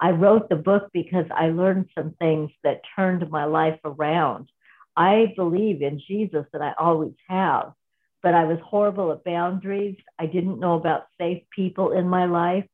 I 0.00 0.12
wrote 0.12 0.48
the 0.48 0.56
book 0.56 0.88
because 0.90 1.26
I 1.30 1.48
learned 1.48 1.90
some 1.94 2.14
things 2.18 2.50
that 2.62 2.80
turned 2.96 3.28
my 3.30 3.44
life 3.44 3.78
around. 3.84 4.48
I 4.96 5.34
believe 5.36 5.82
in 5.82 6.00
Jesus 6.08 6.46
that 6.54 6.62
I 6.62 6.72
always 6.78 7.12
have, 7.28 7.74
but 8.22 8.32
I 8.32 8.44
was 8.46 8.58
horrible 8.64 9.12
at 9.12 9.22
boundaries. 9.22 9.98
I 10.18 10.24
didn't 10.24 10.60
know 10.60 10.76
about 10.76 11.08
safe 11.20 11.42
people 11.54 11.92
in 11.92 12.08
my 12.08 12.24
life. 12.24 12.64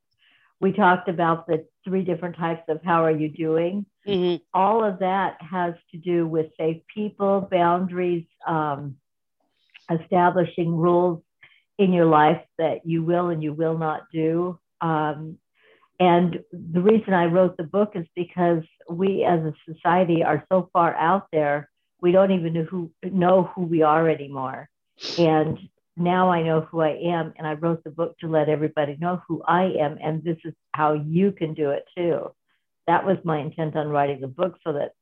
We 0.61 0.73
talked 0.73 1.09
about 1.09 1.49
the 1.49 1.66
three 1.82 2.04
different 2.04 2.37
types 2.37 2.62
of 2.68 2.85
how 2.85 3.02
are 3.02 3.11
you 3.11 3.30
doing. 3.30 3.85
Mm-hmm. 4.06 4.44
All 4.54 4.85
of 4.85 5.00
that 5.00 5.42
has 5.42 5.75
to 5.90 5.99
do 5.99 6.25
with 6.25 6.52
safe 6.56 6.82
people, 6.94 7.49
boundaries, 7.50 8.26
um, 8.47 8.94
establishing 9.90 10.76
rules 10.76 11.25
in 11.81 11.93
your 11.93 12.07
life 12.07 12.43
that 12.59 12.87
you 12.87 13.03
will 13.03 13.31
and 13.31 13.43
you 13.43 13.53
will 13.53 13.77
not 13.77 14.03
do. 14.13 14.59
Um, 14.81 15.39
and 15.99 16.41
the 16.53 16.81
reason 16.81 17.13
I 17.13 17.27
wrote 17.27 17.57
the 17.57 17.65
book 17.65 17.93
is 17.95 18.07
because 18.15 18.63
we 18.89 19.25
as 19.25 19.41
a 19.41 19.55
society 19.71 20.23
are 20.23 20.45
so 20.51 20.71
far 20.73 20.95
out 20.95 21.27
there 21.33 21.71
we 22.01 22.13
don't 22.13 22.33
even 22.33 22.53
know 22.55 22.65
who 22.65 22.91
know 23.03 23.51
who 23.55 23.63
we 23.63 23.83
are 23.83 24.09
anymore. 24.09 24.69
And 25.19 25.59
now 25.97 26.31
I 26.31 26.43
know 26.43 26.63
who 26.63 26.81
I 26.81 26.99
am, 27.05 27.33
and 27.37 27.47
I 27.47 27.55
wrote 27.55 27.85
the 27.85 27.91
book 27.91 28.19
to 28.19 28.29
let 28.29 28.49
everybody 28.49 28.97
know 28.99 29.23
who 29.29 29.43
I 29.47 29.65
am, 29.81 29.99
and 30.03 30.23
this 30.23 30.39
is 30.45 30.55
how 30.73 30.95
you 30.95 31.33
can 31.33 31.55
do 31.55 31.71
it 31.71 31.85
too. 31.97 32.33
That 32.87 33.05
was 33.05 33.19
my 33.25 33.39
intent 33.39 33.77
on 33.77 33.89
writing 33.89 34.21
the 34.21 34.29
book, 34.29 34.59
so 34.65 34.73
that 34.73 34.93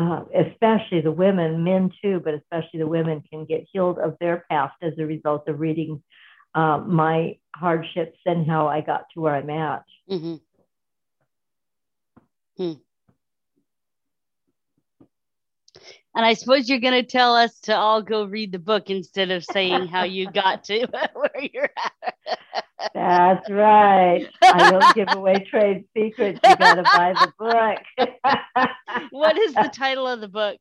uh, 0.00 0.24
especially 0.34 1.02
the 1.02 1.12
women, 1.12 1.62
men 1.62 1.90
too, 2.02 2.22
but 2.24 2.32
especially 2.32 2.78
the 2.78 2.86
women 2.86 3.22
can 3.30 3.44
get 3.44 3.66
healed 3.70 3.98
of 3.98 4.16
their 4.18 4.46
past 4.50 4.74
as 4.80 4.94
a 4.98 5.04
result 5.04 5.46
of 5.46 5.60
reading 5.60 6.02
uh, 6.54 6.78
my 6.78 7.36
hardships 7.54 8.18
and 8.24 8.48
how 8.48 8.66
I 8.66 8.80
got 8.80 9.04
to 9.12 9.20
where 9.20 9.34
I'm 9.34 9.50
at. 9.50 9.84
Mm-hmm. 10.10 10.34
Hmm. 12.56 12.72
And 16.14 16.26
I 16.26 16.32
suppose 16.32 16.68
you're 16.68 16.80
going 16.80 16.94
to 16.94 17.02
tell 17.02 17.36
us 17.36 17.60
to 17.60 17.76
all 17.76 18.02
go 18.02 18.24
read 18.24 18.52
the 18.52 18.58
book 18.58 18.88
instead 18.88 19.30
of 19.30 19.44
saying 19.44 19.86
how 19.86 20.04
you 20.04 20.30
got 20.30 20.64
to 20.64 20.86
where 21.12 21.48
you're 21.52 21.70
at. 21.76 22.38
That's 22.94 23.48
right. 23.50 24.26
I 24.42 24.70
don't 24.70 24.94
give 24.94 25.08
away 25.10 25.46
trade 25.50 25.84
secrets. 25.96 26.40
You 26.44 26.56
got 26.56 26.74
to 26.74 26.82
buy 26.82 27.14
the 27.14 27.32
book. 27.38 28.68
what 29.10 29.38
is 29.38 29.54
the 29.54 29.70
title 29.72 30.06
of 30.06 30.20
the 30.20 30.28
book? 30.28 30.58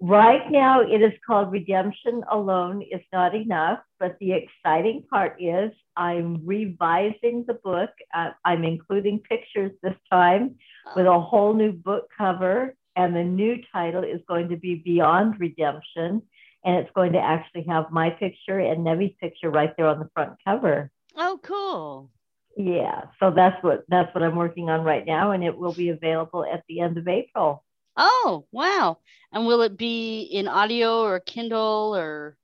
Right 0.00 0.50
now, 0.50 0.82
it 0.82 1.00
is 1.00 1.12
called 1.26 1.52
Redemption 1.52 2.22
Alone 2.30 2.82
is 2.82 3.00
Not 3.12 3.34
Enough. 3.34 3.78
But 3.98 4.16
the 4.20 4.32
exciting 4.32 5.04
part 5.08 5.36
is 5.40 5.70
I'm 5.96 6.44
revising 6.44 7.44
the 7.46 7.54
book. 7.54 7.90
Uh, 8.14 8.30
I'm 8.44 8.64
including 8.64 9.20
pictures 9.20 9.72
this 9.82 9.94
time 10.10 10.56
with 10.94 11.06
a 11.06 11.20
whole 11.20 11.54
new 11.54 11.72
book 11.72 12.08
cover 12.16 12.74
and 12.96 13.14
the 13.14 13.24
new 13.24 13.56
title 13.72 14.04
is 14.04 14.20
going 14.28 14.48
to 14.50 14.56
be 14.56 14.76
Beyond 14.76 15.40
Redemption. 15.40 16.22
And 16.64 16.76
it's 16.76 16.90
going 16.94 17.12
to 17.12 17.18
actually 17.18 17.64
have 17.64 17.90
my 17.90 18.10
picture 18.10 18.58
and 18.58 18.84
Nevi's 18.84 19.14
picture 19.20 19.50
right 19.50 19.72
there 19.76 19.86
on 19.86 19.98
the 19.98 20.08
front 20.14 20.38
cover. 20.46 20.90
Oh, 21.16 21.38
cool. 21.42 22.10
Yeah. 22.56 23.02
So 23.20 23.32
that's 23.34 23.62
what 23.62 23.84
that's 23.88 24.14
what 24.14 24.22
I'm 24.22 24.36
working 24.36 24.70
on 24.70 24.82
right 24.84 25.04
now. 25.06 25.32
And 25.32 25.42
it 25.42 25.56
will 25.56 25.72
be 25.72 25.88
available 25.88 26.44
at 26.44 26.62
the 26.68 26.80
end 26.80 26.98
of 26.98 27.08
April. 27.08 27.64
Oh, 27.96 28.46
wow. 28.50 28.98
And 29.32 29.46
will 29.46 29.62
it 29.62 29.76
be 29.76 30.22
in 30.22 30.48
audio 30.48 31.02
or 31.02 31.20
Kindle 31.20 31.94
or 31.96 32.36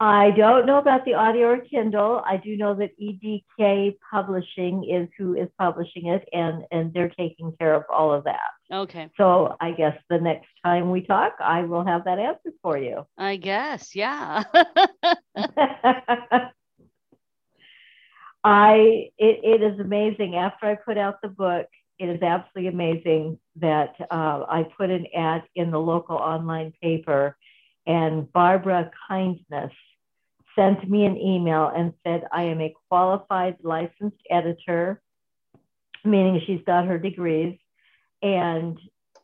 I 0.00 0.32
don't 0.32 0.66
know 0.66 0.78
about 0.78 1.04
the 1.04 1.14
audio 1.14 1.50
or 1.50 1.58
Kindle. 1.60 2.20
I 2.26 2.36
do 2.36 2.56
know 2.56 2.74
that 2.74 2.90
EDK 3.00 3.96
Publishing 4.10 4.84
is 4.84 5.08
who 5.16 5.34
is 5.34 5.48
publishing 5.58 6.08
it, 6.08 6.28
and 6.32 6.64
and 6.72 6.92
they're 6.92 7.10
taking 7.10 7.52
care 7.58 7.74
of 7.74 7.84
all 7.88 8.12
of 8.12 8.24
that. 8.24 8.50
Okay. 8.72 9.08
So 9.16 9.56
I 9.60 9.70
guess 9.70 9.96
the 10.10 10.18
next 10.18 10.48
time 10.64 10.90
we 10.90 11.02
talk, 11.02 11.34
I 11.40 11.62
will 11.62 11.86
have 11.86 12.04
that 12.04 12.18
answer 12.18 12.50
for 12.60 12.76
you. 12.76 13.06
I 13.16 13.36
guess, 13.36 13.94
yeah. 13.94 14.42
I 18.44 19.10
it, 19.16 19.40
it 19.42 19.62
is 19.62 19.80
amazing. 19.80 20.36
After 20.36 20.66
I 20.66 20.74
put 20.74 20.98
out 20.98 21.22
the 21.22 21.28
book, 21.28 21.66
it 21.98 22.08
is 22.08 22.22
absolutely 22.22 22.68
amazing 22.68 23.38
that 23.56 23.94
uh, 24.10 24.44
I 24.48 24.66
put 24.76 24.90
an 24.90 25.06
ad 25.16 25.44
in 25.54 25.70
the 25.70 25.80
local 25.80 26.16
online 26.16 26.74
paper, 26.82 27.36
and 27.86 28.30
Barbara 28.32 28.90
Kindness 29.08 29.72
sent 30.54 30.88
me 30.88 31.04
an 31.06 31.16
email 31.16 31.72
and 31.74 31.94
said, 32.04 32.24
I 32.30 32.44
am 32.44 32.60
a 32.60 32.74
qualified 32.88 33.56
licensed 33.62 34.20
editor, 34.30 35.00
meaning 36.04 36.40
she's 36.46 36.60
got 36.66 36.86
her 36.86 36.98
degrees, 36.98 37.58
and 38.22 38.78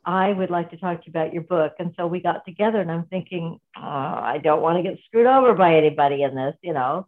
I 0.05 0.33
would 0.33 0.51
like 0.51 0.71
to 0.71 0.77
talk 0.77 1.01
to 1.01 1.07
you 1.07 1.11
about 1.11 1.35
your 1.35 1.43
book. 1.43 1.75
And 1.79 1.93
so 1.97 2.07
we 2.07 2.21
got 2.21 2.45
together, 2.47 2.81
and 2.81 2.91
I'm 2.91 3.05
thinking, 3.07 3.61
oh, 3.77 3.81
I 3.83 4.41
don't 4.43 4.63
want 4.63 4.79
to 4.79 4.83
get 4.83 4.99
screwed 5.05 5.27
over 5.27 5.55
by 5.55 5.77
anybody 5.77 6.23
in 6.23 6.35
this, 6.35 6.57
you 6.63 6.73
know. 6.73 7.07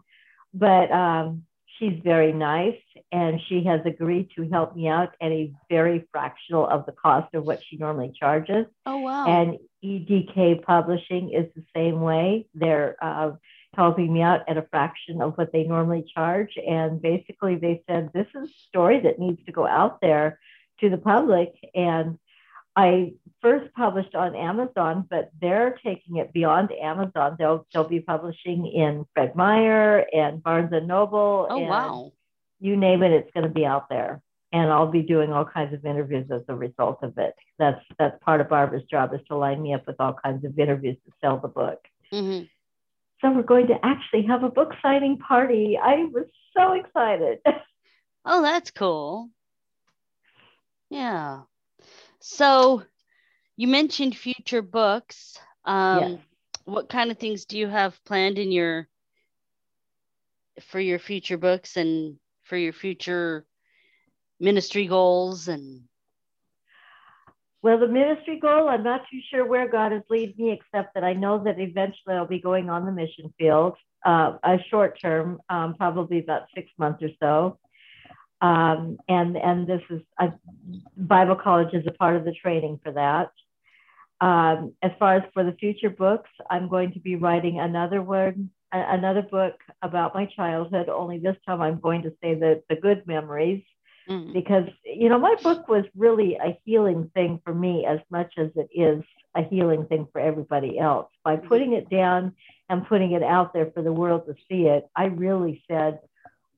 But 0.52 0.90
um, 0.92 1.44
she's 1.78 1.98
very 2.02 2.32
nice, 2.32 2.80
and 3.10 3.40
she 3.48 3.64
has 3.64 3.80
agreed 3.84 4.30
to 4.36 4.48
help 4.48 4.76
me 4.76 4.88
out 4.88 5.14
at 5.20 5.32
a 5.32 5.52
very 5.70 6.06
fractional 6.12 6.66
of 6.66 6.86
the 6.86 6.92
cost 6.92 7.34
of 7.34 7.44
what 7.44 7.62
she 7.64 7.76
normally 7.76 8.12
charges. 8.18 8.66
Oh, 8.86 8.98
wow. 8.98 9.26
And 9.26 9.58
EDK 9.84 10.62
Publishing 10.62 11.32
is 11.32 11.46
the 11.54 11.64
same 11.74 12.00
way. 12.00 12.46
They're 12.54 12.96
uh, 13.02 13.32
helping 13.74 14.12
me 14.12 14.22
out 14.22 14.40
at 14.48 14.56
a 14.56 14.66
fraction 14.70 15.20
of 15.20 15.34
what 15.36 15.52
they 15.52 15.64
normally 15.64 16.04
charge. 16.14 16.56
And 16.56 17.00
basically, 17.00 17.56
they 17.56 17.82
said, 17.88 18.10
This 18.12 18.26
is 18.34 18.50
a 18.50 18.68
story 18.68 19.00
that 19.00 19.18
needs 19.18 19.44
to 19.46 19.52
go 19.52 19.66
out 19.66 20.00
there 20.00 20.38
to 20.80 20.90
the 20.90 20.98
public. 20.98 21.52
And 21.74 22.18
I 22.74 23.12
first 23.40 23.72
published 23.74 24.14
on 24.14 24.34
Amazon, 24.34 25.06
but 25.08 25.30
they're 25.40 25.78
taking 25.84 26.16
it 26.16 26.32
beyond 26.32 26.70
Amazon. 26.72 27.36
They'll 27.38 27.66
they'll 27.72 27.88
be 27.88 28.00
publishing 28.00 28.66
in 28.66 29.06
Fred 29.14 29.36
Meyer 29.36 30.06
and 30.12 30.42
Barnes 30.42 30.72
and 30.72 30.88
Noble. 30.88 31.46
Oh 31.50 31.58
and 31.58 31.68
wow! 31.68 32.12
You 32.60 32.76
name 32.76 33.02
it, 33.02 33.12
it's 33.12 33.30
going 33.32 33.46
to 33.46 33.52
be 33.52 33.66
out 33.66 33.88
there, 33.88 34.22
and 34.52 34.70
I'll 34.70 34.90
be 34.90 35.02
doing 35.02 35.32
all 35.32 35.44
kinds 35.44 35.74
of 35.74 35.84
interviews 35.84 36.30
as 36.30 36.42
a 36.48 36.54
result 36.54 37.02
of 37.02 37.18
it. 37.18 37.34
That's 37.58 37.84
that's 37.98 38.22
part 38.22 38.40
of 38.40 38.48
Barbara's 38.48 38.84
job 38.84 39.12
is 39.12 39.20
to 39.28 39.36
line 39.36 39.62
me 39.62 39.74
up 39.74 39.86
with 39.86 39.96
all 39.98 40.14
kinds 40.14 40.44
of 40.44 40.58
interviews 40.58 40.96
to 41.04 41.12
sell 41.20 41.38
the 41.38 41.48
book. 41.48 41.80
Mm-hmm. 42.12 42.44
So 43.20 43.30
we're 43.30 43.42
going 43.42 43.68
to 43.68 43.78
actually 43.84 44.22
have 44.22 44.42
a 44.42 44.50
book 44.50 44.72
signing 44.82 45.18
party. 45.18 45.78
I 45.80 46.06
was 46.12 46.26
so 46.56 46.72
excited. 46.72 47.38
Oh, 48.24 48.40
that's 48.40 48.70
cool. 48.70 49.30
Yeah. 50.88 51.40
So 52.22 52.82
you 53.56 53.68
mentioned 53.68 54.16
future 54.16 54.62
books. 54.62 55.38
Um. 55.64 56.20
What 56.64 56.88
kind 56.88 57.10
of 57.10 57.18
things 57.18 57.44
do 57.44 57.58
you 57.58 57.66
have 57.66 57.98
planned 58.04 58.38
in 58.38 58.52
your 58.52 58.86
for 60.60 60.78
your 60.78 61.00
future 61.00 61.36
books 61.36 61.76
and 61.76 62.18
for 62.44 62.56
your 62.56 62.72
future 62.72 63.44
ministry 64.38 64.86
goals 64.86 65.48
and 65.48 65.82
Well, 67.62 67.78
the 67.78 67.88
ministry 67.88 68.38
goal, 68.40 68.68
I'm 68.68 68.82
not 68.82 69.02
too 69.10 69.20
sure 69.30 69.46
where 69.46 69.68
God 69.68 69.92
is 69.92 70.02
leading 70.10 70.34
me, 70.46 70.52
except 70.52 70.94
that 70.94 71.04
I 71.04 71.12
know 71.12 71.42
that 71.44 71.58
eventually 71.60 72.14
I'll 72.14 72.26
be 72.26 72.40
going 72.40 72.70
on 72.70 72.86
the 72.86 72.92
mission 72.92 73.32
field, 73.38 73.76
uh, 74.04 74.38
a 74.42 74.58
short 74.68 75.00
term, 75.00 75.40
um, 75.48 75.74
probably 75.74 76.18
about 76.18 76.42
six 76.54 76.70
months 76.78 77.02
or 77.02 77.10
so. 77.20 77.58
Um, 78.42 78.98
and 79.08 79.36
and 79.38 79.66
this 79.66 79.82
is 79.90 80.02
a, 80.20 80.32
Bible 80.96 81.36
college 81.36 81.72
is 81.74 81.86
a 81.86 81.92
part 81.92 82.16
of 82.16 82.24
the 82.24 82.32
training 82.32 82.80
for 82.84 82.92
that. 82.92 83.30
Um, 84.20 84.74
as 84.82 84.92
far 84.98 85.16
as 85.16 85.22
for 85.32 85.44
the 85.44 85.52
future 85.52 85.90
books, 85.90 86.30
I'm 86.50 86.68
going 86.68 86.92
to 86.92 87.00
be 87.00 87.16
writing 87.16 87.58
another 87.60 88.02
one, 88.02 88.50
a- 88.72 88.94
another 88.94 89.22
book 89.22 89.54
about 89.82 90.14
my 90.14 90.26
childhood. 90.26 90.88
Only 90.88 91.18
this 91.18 91.36
time, 91.46 91.62
I'm 91.62 91.80
going 91.80 92.02
to 92.02 92.10
say 92.22 92.34
the 92.34 92.62
the 92.68 92.76
good 92.76 93.06
memories 93.06 93.62
Mm, 94.08 94.32
because 94.32 94.64
you 94.84 95.08
know 95.08 95.18
my 95.18 95.36
book 95.44 95.68
was 95.68 95.84
really 95.96 96.34
a 96.34 96.58
healing 96.64 97.10
thing 97.14 97.40
for 97.44 97.54
me 97.54 97.86
as 97.86 98.00
much 98.10 98.34
as 98.36 98.50
it 98.56 98.68
is 98.74 99.04
a 99.36 99.42
healing 99.44 99.86
thing 99.86 100.08
for 100.12 100.20
everybody 100.20 100.78
else 100.78 101.08
by 101.22 101.36
putting 101.36 101.72
it 101.72 101.88
down 101.88 102.34
and 102.68 102.86
putting 102.88 103.12
it 103.12 103.22
out 103.22 103.52
there 103.52 103.70
for 103.70 103.82
the 103.82 103.92
world 103.92 104.26
to 104.26 104.34
see 104.48 104.66
it 104.66 104.88
i 104.96 105.04
really 105.04 105.62
said 105.70 106.00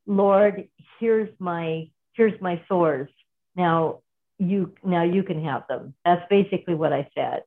lord 0.07 0.69
here's 0.99 1.31
my 1.39 1.89
here's 2.15 2.41
my 2.41 2.63
sores. 2.69 3.11
Now 3.57 4.01
you 4.39 4.75
now 4.83 5.03
you 5.05 5.23
can 5.23 5.45
have 5.45 5.67
them. 5.69 5.95
That's 6.05 6.27
basically 6.29 6.75
what 6.75 6.93
i 6.93 7.09
said. 7.15 7.43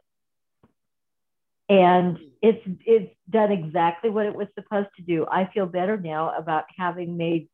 And 1.69 2.17
it's 2.41 2.63
it's 2.85 3.13
done 3.29 3.51
exactly 3.51 4.09
what 4.09 4.25
it 4.25 4.35
was 4.35 4.47
supposed 4.55 4.89
to 4.97 5.01
do. 5.01 5.25
I 5.29 5.49
feel 5.53 5.65
better 5.65 5.97
now 5.97 6.37
about 6.37 6.65
having 6.77 7.17
made 7.17 7.49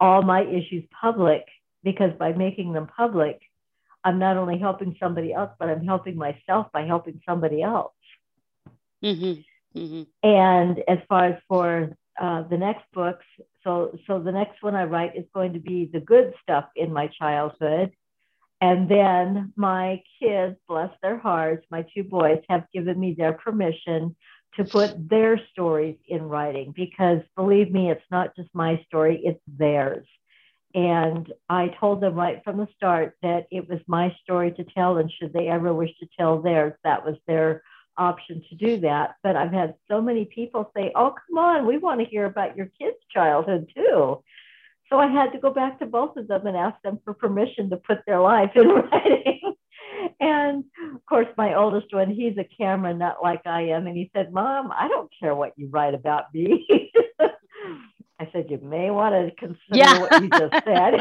all 0.00 0.22
my 0.22 0.42
issues 0.42 0.84
public 1.00 1.46
because 1.82 2.12
by 2.18 2.32
making 2.32 2.72
them 2.72 2.88
public, 2.88 3.40
I'm 4.04 4.18
not 4.18 4.36
only 4.36 4.58
helping 4.58 4.96
somebody 5.00 5.32
else, 5.32 5.50
but 5.58 5.68
I'm 5.68 5.84
helping 5.84 6.16
myself 6.16 6.66
by 6.72 6.84
helping 6.84 7.20
somebody 7.26 7.62
else. 7.62 7.92
mhm, 9.02 9.44
mhm. 9.74 10.06
And 10.22 10.82
as 10.88 10.98
far 11.08 11.24
as 11.26 11.42
for 11.48 11.96
uh, 12.20 12.42
the 12.42 12.58
next 12.58 12.84
books, 12.92 13.24
so 13.64 13.96
so 14.06 14.18
the 14.20 14.32
next 14.32 14.62
one 14.62 14.74
I 14.74 14.84
write 14.84 15.16
is 15.16 15.24
going 15.34 15.54
to 15.54 15.60
be 15.60 15.90
the 15.92 16.00
good 16.00 16.34
stuff 16.42 16.66
in 16.76 16.92
my 16.92 17.08
childhood, 17.18 17.92
and 18.60 18.88
then 18.88 19.52
my 19.56 20.02
kids, 20.20 20.56
bless 20.68 20.90
their 21.02 21.18
hearts, 21.18 21.66
my 21.70 21.84
two 21.94 22.04
boys 22.04 22.40
have 22.48 22.64
given 22.72 22.98
me 22.98 23.14
their 23.16 23.32
permission 23.32 24.14
to 24.54 24.64
put 24.64 25.08
their 25.08 25.40
stories 25.50 25.96
in 26.06 26.22
writing 26.22 26.72
because 26.76 27.20
believe 27.36 27.72
me, 27.72 27.90
it's 27.90 28.04
not 28.10 28.36
just 28.36 28.48
my 28.54 28.82
story, 28.86 29.20
it's 29.24 29.40
theirs. 29.46 30.06
And 30.74 31.30
I 31.48 31.68
told 31.80 32.00
them 32.00 32.14
right 32.14 32.40
from 32.44 32.56
the 32.56 32.68
start 32.76 33.16
that 33.22 33.46
it 33.50 33.68
was 33.68 33.80
my 33.86 34.14
story 34.22 34.52
to 34.52 34.64
tell, 34.64 34.96
and 34.96 35.10
should 35.10 35.32
they 35.32 35.48
ever 35.48 35.74
wish 35.74 35.90
to 36.00 36.08
tell 36.18 36.40
theirs, 36.40 36.74
that 36.84 37.04
was 37.04 37.16
their 37.26 37.62
option 37.96 38.42
to 38.48 38.54
do 38.56 38.80
that. 38.80 39.16
But 39.22 39.36
I've 39.36 39.52
had 39.52 39.74
so 39.88 40.00
many 40.00 40.24
people 40.24 40.70
say, 40.76 40.92
Oh, 40.94 41.14
come 41.26 41.38
on, 41.38 41.66
we 41.66 41.78
want 41.78 42.00
to 42.00 42.06
hear 42.06 42.24
about 42.26 42.56
your 42.56 42.66
kids' 42.78 42.96
childhood 43.12 43.68
too. 43.74 44.22
So 44.90 44.98
I 44.98 45.06
had 45.06 45.32
to 45.32 45.38
go 45.38 45.50
back 45.52 45.78
to 45.78 45.86
both 45.86 46.16
of 46.16 46.28
them 46.28 46.46
and 46.46 46.56
ask 46.56 46.80
them 46.82 46.98
for 47.04 47.14
permission 47.14 47.70
to 47.70 47.76
put 47.78 48.00
their 48.06 48.20
life 48.20 48.50
in 48.56 48.68
writing. 48.68 49.54
and 50.20 50.64
of 50.94 51.06
course, 51.06 51.28
my 51.38 51.54
oldest 51.54 51.94
one, 51.94 52.10
he's 52.10 52.36
a 52.38 52.44
camera 52.44 52.92
nut 52.92 53.18
like 53.22 53.46
I 53.46 53.62
am. 53.68 53.86
And 53.86 53.96
he 53.96 54.10
said, 54.14 54.32
Mom, 54.32 54.70
I 54.72 54.88
don't 54.88 55.10
care 55.18 55.34
what 55.34 55.52
you 55.56 55.68
write 55.68 55.94
about 55.94 56.32
me. 56.34 56.66
I 58.20 58.28
said, 58.32 58.46
You 58.50 58.58
may 58.58 58.90
want 58.90 59.14
to 59.14 59.34
consider 59.36 59.76
Yeah. 59.76 60.00
what 60.00 60.20
you 60.20 60.28
just 60.28 60.54
said. 60.64 60.94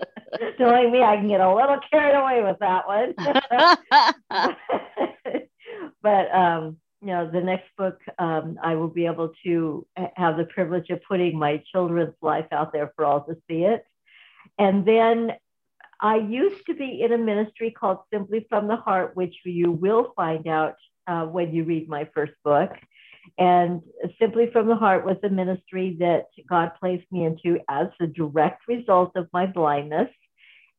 Knowing 0.58 0.92
me, 0.92 1.02
I 1.02 1.16
can 1.16 1.28
get 1.28 1.40
a 1.40 1.54
little 1.54 1.78
carried 1.90 2.16
away 2.16 2.42
with 2.42 2.58
that 2.60 2.86
one. 2.86 3.14
but 6.02 6.34
um, 6.34 6.76
you 7.00 7.08
know, 7.08 7.30
the 7.30 7.40
next 7.40 7.68
book, 7.76 7.98
um, 8.18 8.58
I 8.62 8.76
will 8.76 8.88
be 8.88 9.06
able 9.06 9.32
to 9.44 9.86
have 10.16 10.36
the 10.36 10.44
privilege 10.44 10.90
of 10.90 11.00
putting 11.06 11.38
my 11.38 11.62
children's 11.70 12.14
life 12.22 12.46
out 12.50 12.72
there 12.72 12.92
for 12.96 13.04
all 13.04 13.22
to 13.24 13.36
see 13.48 13.64
it. 13.64 13.84
And 14.58 14.86
then 14.86 15.32
I 16.00 16.16
used 16.16 16.66
to 16.66 16.74
be 16.74 17.02
in 17.02 17.12
a 17.12 17.18
ministry 17.18 17.70
called 17.70 17.98
Simply 18.12 18.46
from 18.48 18.68
the 18.68 18.76
Heart, 18.76 19.16
which 19.16 19.34
you 19.44 19.70
will 19.70 20.12
find 20.16 20.46
out 20.46 20.76
uh, 21.06 21.24
when 21.24 21.54
you 21.54 21.64
read 21.64 21.88
my 21.88 22.08
first 22.14 22.32
book. 22.42 22.70
And 23.38 23.82
Simply 24.18 24.50
from 24.50 24.66
the 24.66 24.76
Heart 24.76 25.04
was 25.04 25.16
a 25.22 25.28
ministry 25.28 25.96
that 26.00 26.26
God 26.48 26.72
placed 26.80 27.10
me 27.10 27.24
into 27.24 27.58
as 27.68 27.88
a 28.00 28.06
direct 28.06 28.66
result 28.68 29.12
of 29.16 29.28
my 29.32 29.46
blindness. 29.46 30.08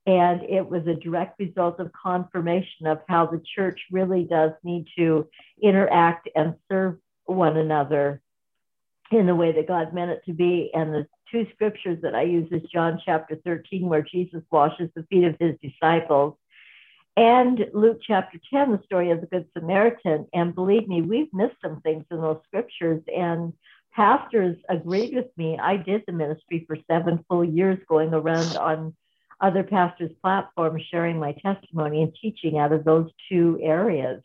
And 0.06 0.44
it 0.44 0.70
was 0.70 0.86
a 0.86 0.94
direct 0.94 1.40
result 1.40 1.80
of 1.80 1.92
confirmation 1.92 2.86
of 2.86 3.00
how 3.08 3.26
the 3.26 3.42
church 3.56 3.80
really 3.92 4.24
does 4.24 4.52
need 4.64 4.86
to 4.98 5.28
interact 5.62 6.30
and 6.36 6.56
serve 6.70 6.98
one 7.26 7.58
another 7.58 8.22
in 9.12 9.26
the 9.26 9.36
way 9.36 9.52
that 9.52 9.68
God 9.68 9.94
meant 9.94 10.12
it 10.12 10.22
to 10.26 10.34
be. 10.34 10.70
And 10.74 10.94
the 10.94 11.08
two 11.32 11.48
scriptures 11.54 12.00
that 12.04 12.14
I 12.14 12.24
use 12.24 12.48
is 12.52 12.62
John 12.72 13.02
chapter 13.04 13.36
13, 13.44 13.88
where 13.88 14.04
Jesus 14.04 14.44
washes 14.52 14.90
the 14.96 15.04
feet 15.04 15.24
of 15.24 15.38
his 15.40 15.56
disciples, 15.62 16.36
and 17.18 17.66
Luke 17.74 18.00
chapter 18.06 18.38
10, 18.52 18.74
the 18.74 18.82
story 18.84 19.12
of 19.12 19.22
the 19.22 19.28
Good 19.28 19.48
Samaritan. 19.54 20.28
And 20.34 20.54
believe 20.54 20.88
me, 20.88 21.02
we've 21.02 21.34
missed 21.34 21.56
some 21.62 21.80
things 21.82 22.04
in 22.12 22.20
those 22.20 22.42
scriptures. 22.46 23.02
And 23.08 23.54
pastors 23.94 24.58
agreed 24.68 25.16
with 25.16 25.28
me. 25.38 25.58
I 25.58 25.78
did 25.78 26.04
the 26.06 26.12
ministry 26.12 26.66
for 26.68 26.78
seven 26.92 27.24
full 27.30 27.46
years, 27.46 27.80
going 27.88 28.14
around 28.14 28.58
on 28.58 28.96
other 29.42 29.64
pastors' 29.64 30.12
platforms, 30.22 30.84
sharing 30.90 31.20
my 31.20 31.34
testimony 31.34 32.04
and 32.04 32.16
teaching 32.22 32.58
out 32.58 32.72
of 32.72 32.84
those 32.84 33.10
two 33.30 33.60
areas. 33.62 34.24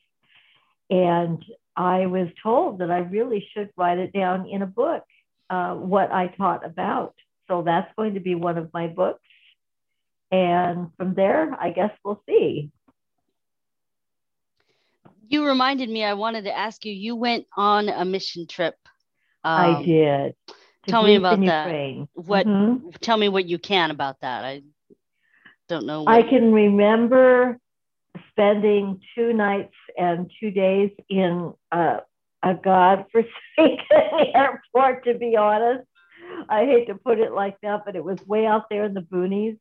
And 0.88 1.44
I 1.76 2.06
was 2.06 2.28
told 2.42 2.78
that 2.80 2.90
I 2.90 2.98
really 2.98 3.48
should 3.52 3.70
write 3.76 3.98
it 3.98 4.12
down 4.12 4.48
in 4.48 4.62
a 4.62 4.66
book, 4.66 5.04
uh, 5.48 5.74
what 5.74 6.12
I 6.12 6.28
taught 6.28 6.64
about. 6.64 7.14
So 7.48 7.62
that's 7.62 7.92
going 7.96 8.14
to 8.14 8.20
be 8.20 8.34
one 8.34 8.58
of 8.58 8.72
my 8.72 8.86
books. 8.86 9.22
And 10.30 10.90
from 10.96 11.14
there, 11.14 11.56
I 11.60 11.70
guess 11.70 11.90
we'll 12.04 12.22
see. 12.28 12.70
You 15.28 15.46
reminded 15.46 15.88
me, 15.88 16.04
I 16.04 16.14
wanted 16.14 16.44
to 16.44 16.56
ask 16.56 16.84
you, 16.84 16.92
you 16.92 17.16
went 17.16 17.46
on 17.56 17.88
a 17.88 18.04
mission 18.04 18.46
trip. 18.46 18.76
Um, 19.42 19.76
I 19.76 19.82
did. 19.84 20.34
Tell 20.88 21.02
me 21.02 21.16
about 21.16 21.40
that. 21.40 21.66
Ukraine. 21.66 22.08
What? 22.14 22.46
Mm-hmm. 22.46 22.90
Tell 23.00 23.16
me 23.16 23.28
what 23.28 23.46
you 23.46 23.58
can 23.58 23.90
about 23.90 24.20
that. 24.20 24.44
I 24.44 24.62
don't 25.70 25.86
know. 25.86 26.04
I 26.06 26.22
can 26.22 26.52
remember 26.52 27.58
spending 28.30 29.00
two 29.14 29.32
nights 29.32 29.74
and 29.96 30.30
two 30.40 30.50
days 30.50 30.90
in 31.08 31.54
uh, 31.72 31.98
a 32.42 32.54
godforsaken 32.54 33.30
airport, 34.34 35.04
to 35.04 35.14
be 35.14 35.36
honest. 35.36 35.86
I 36.48 36.64
hate 36.64 36.88
to 36.88 36.94
put 36.94 37.18
it 37.18 37.32
like 37.32 37.56
that, 37.62 37.84
but 37.86 37.96
it 37.96 38.04
was 38.04 38.18
way 38.26 38.46
out 38.46 38.64
there 38.68 38.84
in 38.84 38.94
the 38.94 39.00
boonies. 39.00 39.56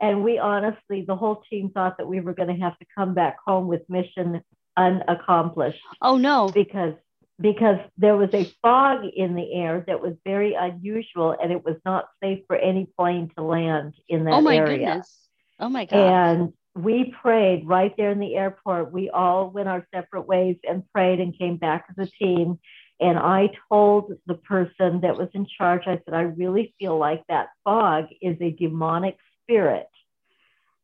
And 0.00 0.22
we 0.22 0.38
honestly, 0.38 1.04
the 1.06 1.16
whole 1.16 1.42
team 1.48 1.70
thought 1.70 1.96
that 1.98 2.06
we 2.06 2.20
were 2.20 2.34
going 2.34 2.54
to 2.54 2.62
have 2.62 2.78
to 2.78 2.86
come 2.94 3.14
back 3.14 3.36
home 3.44 3.66
with 3.66 3.82
mission 3.88 4.42
unaccomplished. 4.76 5.80
Oh, 6.02 6.18
no. 6.18 6.50
Because 6.50 6.94
because 7.38 7.76
there 7.98 8.16
was 8.16 8.30
a 8.32 8.44
fog 8.62 9.04
in 9.14 9.34
the 9.34 9.52
air 9.52 9.84
that 9.86 10.00
was 10.00 10.14
very 10.24 10.54
unusual 10.54 11.36
and 11.40 11.52
it 11.52 11.62
was 11.62 11.76
not 11.84 12.08
safe 12.22 12.42
for 12.46 12.56
any 12.56 12.88
plane 12.98 13.30
to 13.36 13.42
land 13.42 13.92
in 14.08 14.24
that 14.24 14.30
area. 14.30 14.38
Oh 14.38 14.40
my 14.40 14.56
area. 14.56 14.78
goodness. 14.78 15.25
Oh 15.58 15.68
my 15.68 15.84
god. 15.84 15.96
And 15.96 16.52
we 16.74 17.14
prayed 17.22 17.66
right 17.66 17.94
there 17.96 18.10
in 18.10 18.20
the 18.20 18.36
airport. 18.36 18.92
We 18.92 19.08
all 19.08 19.50
went 19.50 19.68
our 19.68 19.86
separate 19.94 20.26
ways 20.26 20.56
and 20.68 20.82
prayed 20.92 21.20
and 21.20 21.36
came 21.36 21.56
back 21.56 21.86
as 21.90 22.06
a 22.06 22.24
team. 22.24 22.58
And 23.00 23.18
I 23.18 23.50
told 23.70 24.12
the 24.26 24.34
person 24.34 25.00
that 25.00 25.16
was 25.16 25.28
in 25.34 25.46
charge, 25.58 25.82
I 25.86 26.00
said, 26.04 26.14
I 26.14 26.22
really 26.22 26.74
feel 26.78 26.98
like 26.98 27.22
that 27.28 27.48
fog 27.64 28.06
is 28.20 28.36
a 28.40 28.50
demonic 28.50 29.16
spirit. 29.42 29.88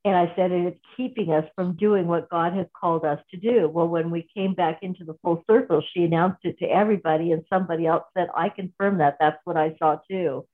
And 0.05 0.17
I 0.17 0.33
said, 0.35 0.51
it's 0.51 0.81
keeping 0.97 1.31
us 1.31 1.45
from 1.55 1.77
doing 1.77 2.09
what 2.09 2.29
God 2.29 2.55
has 2.55 2.67
called 2.79 3.05
us 3.05 3.21
to 3.31 3.37
do. 3.37 3.69
Well, 3.69 3.87
when 3.87 4.11
we 4.11 4.29
came 4.35 4.53
back 4.53 4.81
into 4.83 5.05
the 5.05 5.15
full 5.23 5.45
circle, 5.49 5.83
she 5.93 6.03
announced 6.03 6.41
it 6.43 6.59
to 6.59 6.67
everybody, 6.67 7.31
and 7.31 7.45
somebody 7.49 7.87
else 7.87 8.03
said, 8.17 8.27
I 8.35 8.49
confirm 8.49 8.99
that. 8.99 9.17
That's 9.21 9.39
what 9.45 9.57
I 9.57 9.77
saw 9.79 9.99
too. 10.11 10.45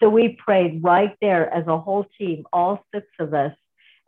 So 0.00 0.10
we 0.10 0.38
prayed 0.44 0.82
right 0.82 1.16
there 1.22 1.52
as 1.52 1.66
a 1.66 1.78
whole 1.78 2.06
team, 2.18 2.44
all 2.52 2.84
six 2.94 3.06
of 3.18 3.32
us, 3.32 3.52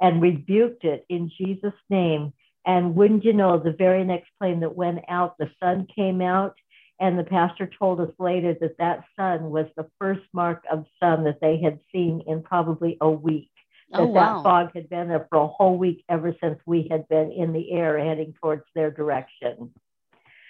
and 0.02 0.20
rebuked 0.20 0.84
it 0.84 1.06
in 1.08 1.30
Jesus' 1.38 1.72
name. 1.88 2.34
And 2.66 2.94
wouldn't 2.94 3.24
you 3.24 3.32
know, 3.32 3.58
the 3.58 3.72
very 3.72 4.04
next 4.04 4.30
plane 4.38 4.60
that 4.60 4.76
went 4.76 4.98
out, 5.08 5.38
the 5.38 5.50
sun 5.62 5.86
came 5.94 6.20
out. 6.20 6.56
And 7.00 7.18
the 7.18 7.24
pastor 7.24 7.68
told 7.78 8.00
us 8.00 8.12
later 8.18 8.54
that 8.60 8.78
that 8.78 9.04
sun 9.16 9.50
was 9.50 9.66
the 9.76 9.88
first 9.98 10.22
mark 10.32 10.62
of 10.70 10.84
sun 11.00 11.24
that 11.24 11.40
they 11.40 11.60
had 11.60 11.80
seen 11.90 12.22
in 12.26 12.42
probably 12.42 12.98
a 13.00 13.10
week. 13.10 13.50
Oh, 13.94 14.06
that 14.06 14.12
wow. 14.12 14.36
that 14.36 14.42
fog 14.42 14.70
had 14.74 14.88
been 14.88 15.08
there 15.08 15.26
for 15.28 15.38
a 15.38 15.46
whole 15.46 15.76
week 15.76 16.04
ever 16.08 16.34
since 16.42 16.58
we 16.66 16.86
had 16.90 17.08
been 17.08 17.32
in 17.32 17.52
the 17.52 17.72
air 17.72 17.98
heading 17.98 18.34
towards 18.40 18.64
their 18.74 18.90
direction. 18.90 19.72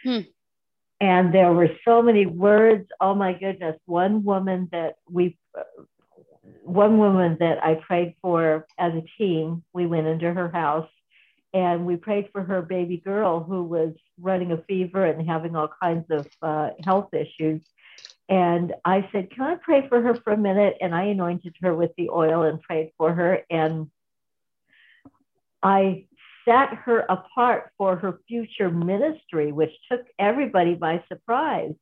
Hmm. 0.05 0.21
And 1.01 1.35
there 1.35 1.53
were 1.53 1.71
so 1.85 2.03
many 2.03 2.27
words. 2.27 2.89
Oh 3.01 3.15
my 3.15 3.33
goodness. 3.33 3.77
One 3.87 4.23
woman 4.23 4.69
that 4.73 4.97
we, 5.11 5.37
one 6.63 6.99
woman 6.99 7.37
that 7.41 7.63
I 7.63 7.75
prayed 7.75 8.15
for 8.23 8.67
as 8.79 8.93
a 8.95 9.05
team, 9.19 9.65
we 9.73 9.87
went 9.87 10.07
into 10.07 10.33
her 10.33 10.51
house 10.51 10.89
and 11.55 11.87
we 11.87 11.97
prayed 11.97 12.31
for 12.33 12.43
her 12.43 12.63
baby 12.63 12.97
girl 12.97 13.43
who 13.43 13.63
was 13.65 13.93
running 14.21 14.53
a 14.53 14.63
fever 14.63 15.05
and 15.05 15.29
having 15.29 15.55
all 15.55 15.69
kinds 15.83 16.07
of 16.11 16.27
uh, 16.41 16.71
health 16.85 17.13
issues. 17.13 17.61
And 18.29 18.73
I 18.85 19.09
said, 19.13 19.31
Can 19.31 19.45
I 19.45 19.57
pray 19.57 19.89
for 19.89 20.01
her 20.01 20.15
for 20.15 20.33
a 20.33 20.39
minute? 20.39 20.79
And 20.81 20.95
I 20.95 21.05
anointed 21.05 21.55
her 21.61 21.75
with 21.75 21.91
the 21.97 22.09
oil 22.09 22.43
and 22.43 22.63
prayed 22.63 22.93
for 22.97 23.13
her. 23.13 23.41
And 23.51 23.91
I 25.63 26.07
set 26.47 26.71
her 26.71 27.01
apart 27.01 27.71
for 27.77 27.97
her 27.97 28.19
future 28.27 28.71
ministry, 28.71 29.53
which 29.53 29.73
took 29.91 30.01
everybody 30.19 30.75
by 30.75 31.05
surprise. 31.09 31.75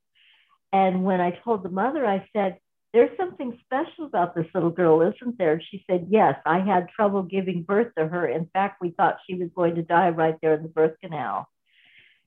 And 0.72 1.04
when 1.04 1.20
I 1.20 1.30
told 1.30 1.62
the 1.62 1.70
mother, 1.70 2.06
I 2.06 2.28
said, 2.32 2.58
There's 2.92 3.16
something 3.16 3.58
special 3.64 4.06
about 4.06 4.34
this 4.34 4.46
little 4.52 4.70
girl, 4.70 5.00
isn't 5.02 5.38
there? 5.38 5.62
She 5.70 5.84
said, 5.88 6.08
Yes, 6.10 6.36
I 6.44 6.58
had 6.58 6.88
trouble 6.88 7.22
giving 7.22 7.62
birth 7.62 7.92
to 7.96 8.06
her. 8.06 8.26
In 8.26 8.46
fact, 8.52 8.80
we 8.80 8.90
thought 8.90 9.20
she 9.26 9.34
was 9.34 9.48
going 9.54 9.76
to 9.76 9.82
die 9.82 10.08
right 10.08 10.36
there 10.42 10.54
in 10.54 10.62
the 10.62 10.68
birth 10.68 10.96
canal. 11.00 11.48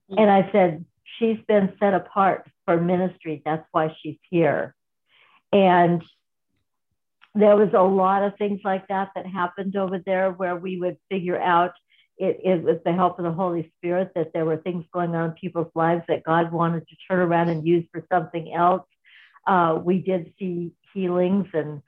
Mm-hmm. 0.10 0.21
And 0.21 0.32
I 0.32 0.49
said, 0.52 0.86
She's 1.19 1.38
been 1.47 1.73
set 1.80 1.93
apart 1.93 2.49
for 2.65 2.80
ministry. 2.80 3.41
That's 3.43 3.67
why 3.71 3.95
she's 4.02 4.17
here. 4.30 4.73
And 5.52 6.02
there 7.36 7.56
was 7.56 7.69
a 7.73 7.82
lot 7.82 8.23
of 8.23 8.38
things 8.38 8.62
like 8.63 8.88
that 8.88 9.12
that 9.15 9.26
happened 9.26 9.76
over 9.76 9.99
there 9.99 10.32
where 10.32 10.56
we 10.56 10.80
would 10.80 10.97
figure 11.10 11.39
out 11.39 11.73
it, 12.17 12.39
it 12.43 12.63
with 12.63 12.84
the 12.84 12.93
help 12.93 13.17
of 13.17 13.26
the 13.26 13.32
Holy 13.32 13.71
Spirit 13.78 14.12
that 14.15 14.34
there 14.34 14.45
were 14.45 14.58
things 14.58 14.86
going 14.93 15.15
on 15.15 15.32
in 15.32 15.36
people's 15.36 15.71
lives 15.73 16.04
that 16.08 16.23
God 16.23 16.52
wanted 16.52 16.88
to 16.88 16.95
turn 17.10 17.19
around 17.19 17.49
and 17.49 17.67
use 17.67 17.86
for 17.91 18.06
something 18.12 18.54
else. 18.54 18.84
Uh, 19.45 19.79
we 19.84 19.99
did 19.99 20.34
see 20.39 20.71
healings 20.93 21.47
and 21.53 21.82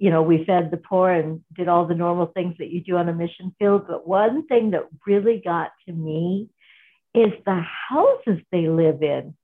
you 0.00 0.10
know 0.10 0.22
we 0.22 0.44
fed 0.44 0.70
the 0.70 0.76
poor 0.76 1.10
and 1.10 1.40
did 1.54 1.68
all 1.68 1.86
the 1.86 1.94
normal 1.94 2.26
things 2.26 2.56
that 2.58 2.70
you 2.70 2.80
do 2.80 2.96
on 2.96 3.08
a 3.08 3.12
mission 3.12 3.54
field. 3.58 3.86
But 3.88 4.06
one 4.06 4.46
thing 4.46 4.72
that 4.72 4.88
really 5.06 5.40
got 5.44 5.70
to 5.86 5.92
me 5.92 6.48
is 7.14 7.32
the 7.46 7.62
houses 7.88 8.42
they 8.50 8.68
live 8.68 9.02
in. 9.02 9.34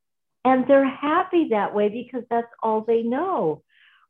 And 0.44 0.66
they're 0.68 0.88
happy 0.88 1.48
that 1.50 1.74
way 1.74 1.88
because 1.88 2.26
that's 2.28 2.52
all 2.62 2.82
they 2.82 3.02
know. 3.02 3.62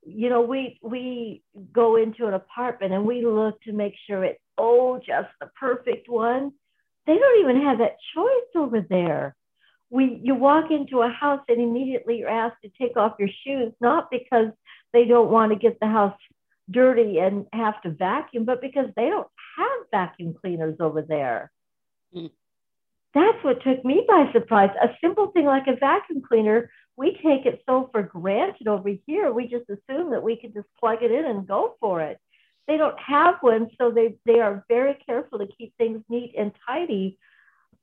You 0.06 0.28
know 0.30 0.42
we 0.42 0.78
we 0.82 1.42
go 1.72 1.96
into 1.96 2.26
an 2.26 2.34
apartment 2.34 2.92
and 2.92 3.06
we 3.06 3.24
look 3.24 3.60
to 3.62 3.72
make 3.72 3.94
sure 4.06 4.24
it's 4.24 4.40
oh 4.58 4.98
just 4.98 5.28
the 5.40 5.46
perfect 5.58 6.08
one. 6.08 6.52
They 7.06 7.16
don't 7.16 7.40
even 7.40 7.62
have 7.62 7.78
that 7.78 7.96
choice 8.14 8.50
over 8.56 8.80
there 8.80 9.36
we 9.94 10.20
you 10.22 10.34
walk 10.34 10.70
into 10.70 11.02
a 11.02 11.08
house 11.08 11.44
and 11.48 11.60
immediately 11.60 12.18
you're 12.18 12.28
asked 12.44 12.60
to 12.62 12.70
take 12.80 12.96
off 12.96 13.14
your 13.18 13.28
shoes 13.44 13.72
not 13.80 14.10
because 14.10 14.50
they 14.92 15.04
don't 15.04 15.30
want 15.30 15.52
to 15.52 15.58
get 15.58 15.78
the 15.80 15.86
house 15.86 16.18
dirty 16.70 17.18
and 17.18 17.46
have 17.52 17.80
to 17.82 17.90
vacuum 17.90 18.44
but 18.44 18.60
because 18.60 18.88
they 18.96 19.08
don't 19.08 19.28
have 19.56 19.78
vacuum 19.90 20.34
cleaners 20.40 20.76
over 20.80 21.02
there 21.02 21.50
mm 22.14 22.30
that's 23.14 23.42
what 23.42 23.62
took 23.62 23.84
me 23.84 24.04
by 24.08 24.28
surprise. 24.32 24.70
A 24.82 24.88
simple 25.00 25.28
thing 25.28 25.46
like 25.46 25.68
a 25.68 25.76
vacuum 25.76 26.20
cleaner, 26.20 26.70
we 26.96 27.12
take 27.12 27.46
it 27.46 27.62
so 27.66 27.88
for 27.92 28.02
granted 28.02 28.66
over 28.66 28.90
here. 29.06 29.32
We 29.32 29.46
just 29.46 29.70
assume 29.70 30.10
that 30.10 30.22
we 30.22 30.36
can 30.36 30.52
just 30.52 30.66
plug 30.78 30.98
it 31.02 31.12
in 31.12 31.24
and 31.24 31.46
go 31.46 31.76
for 31.80 32.02
it. 32.02 32.18
They 32.66 32.76
don't 32.76 32.98
have 32.98 33.36
one, 33.40 33.70
so 33.78 33.90
they, 33.90 34.16
they 34.26 34.40
are 34.40 34.64
very 34.68 34.98
careful 35.06 35.38
to 35.38 35.46
keep 35.46 35.76
things 35.76 36.02
neat 36.08 36.34
and 36.36 36.50
tidy, 36.66 37.18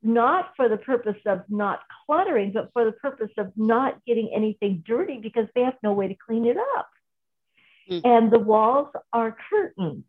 not 0.04 0.54
for 0.56 0.68
the 0.68 0.78
purpose 0.78 1.18
of 1.26 1.44
not 1.50 1.82
cluttering, 2.06 2.52
but 2.52 2.72
for 2.74 2.86
the 2.86 2.92
purpose 2.92 3.32
of 3.38 3.52
not 3.56 4.04
getting 4.06 4.32
anything 4.34 4.84
dirty 4.86 5.20
because 5.22 5.48
they 5.54 5.62
have 5.62 5.76
no 5.84 5.94
way 5.94 6.08
to 6.08 6.16
clean 6.16 6.46
it 6.46 6.58
up. 6.78 6.90
Mm. 7.90 8.02
And 8.04 8.32
the 8.32 8.40
walls 8.40 8.90
are 9.14 9.36
curtains. 9.50 10.06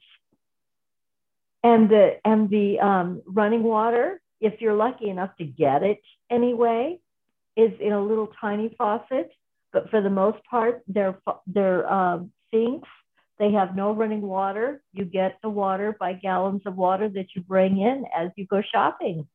And 1.64 1.88
the 1.88 2.18
and 2.24 2.50
the 2.50 2.81
um, 2.81 3.22
running 3.26 3.62
water 3.62 4.20
if 4.42 4.61
you're 4.61 4.74
lucky 4.74 5.09
enough 5.09 5.35
to 5.37 5.44
get 5.44 5.85
it 5.85 6.02
anyway, 6.28 6.98
is 7.57 7.70
in 7.81 7.92
a 7.92 8.02
little 8.02 8.28
tiny 8.40 8.74
faucet. 8.76 9.31
But 9.72 9.88
for 9.88 10.02
the 10.02 10.11
most 10.11 10.44
part, 10.50 10.83
they're, 10.88 11.16
they're 11.46 11.90
um, 11.90 12.33
sinks. 12.52 12.88
They 13.38 13.52
have 13.52 13.76
no 13.76 13.92
running 13.92 14.20
water. 14.20 14.83
You 14.92 15.05
get 15.05 15.38
the 15.42 15.48
water 15.48 15.96
by 15.98 16.14
gallons 16.14 16.62
of 16.66 16.76
water 16.76 17.09
that 17.09 17.26
you 17.35 17.42
bring 17.42 17.81
in 17.81 18.05
as 18.14 18.31
you 18.37 18.46
go 18.46 18.62
shopping. 18.62 19.26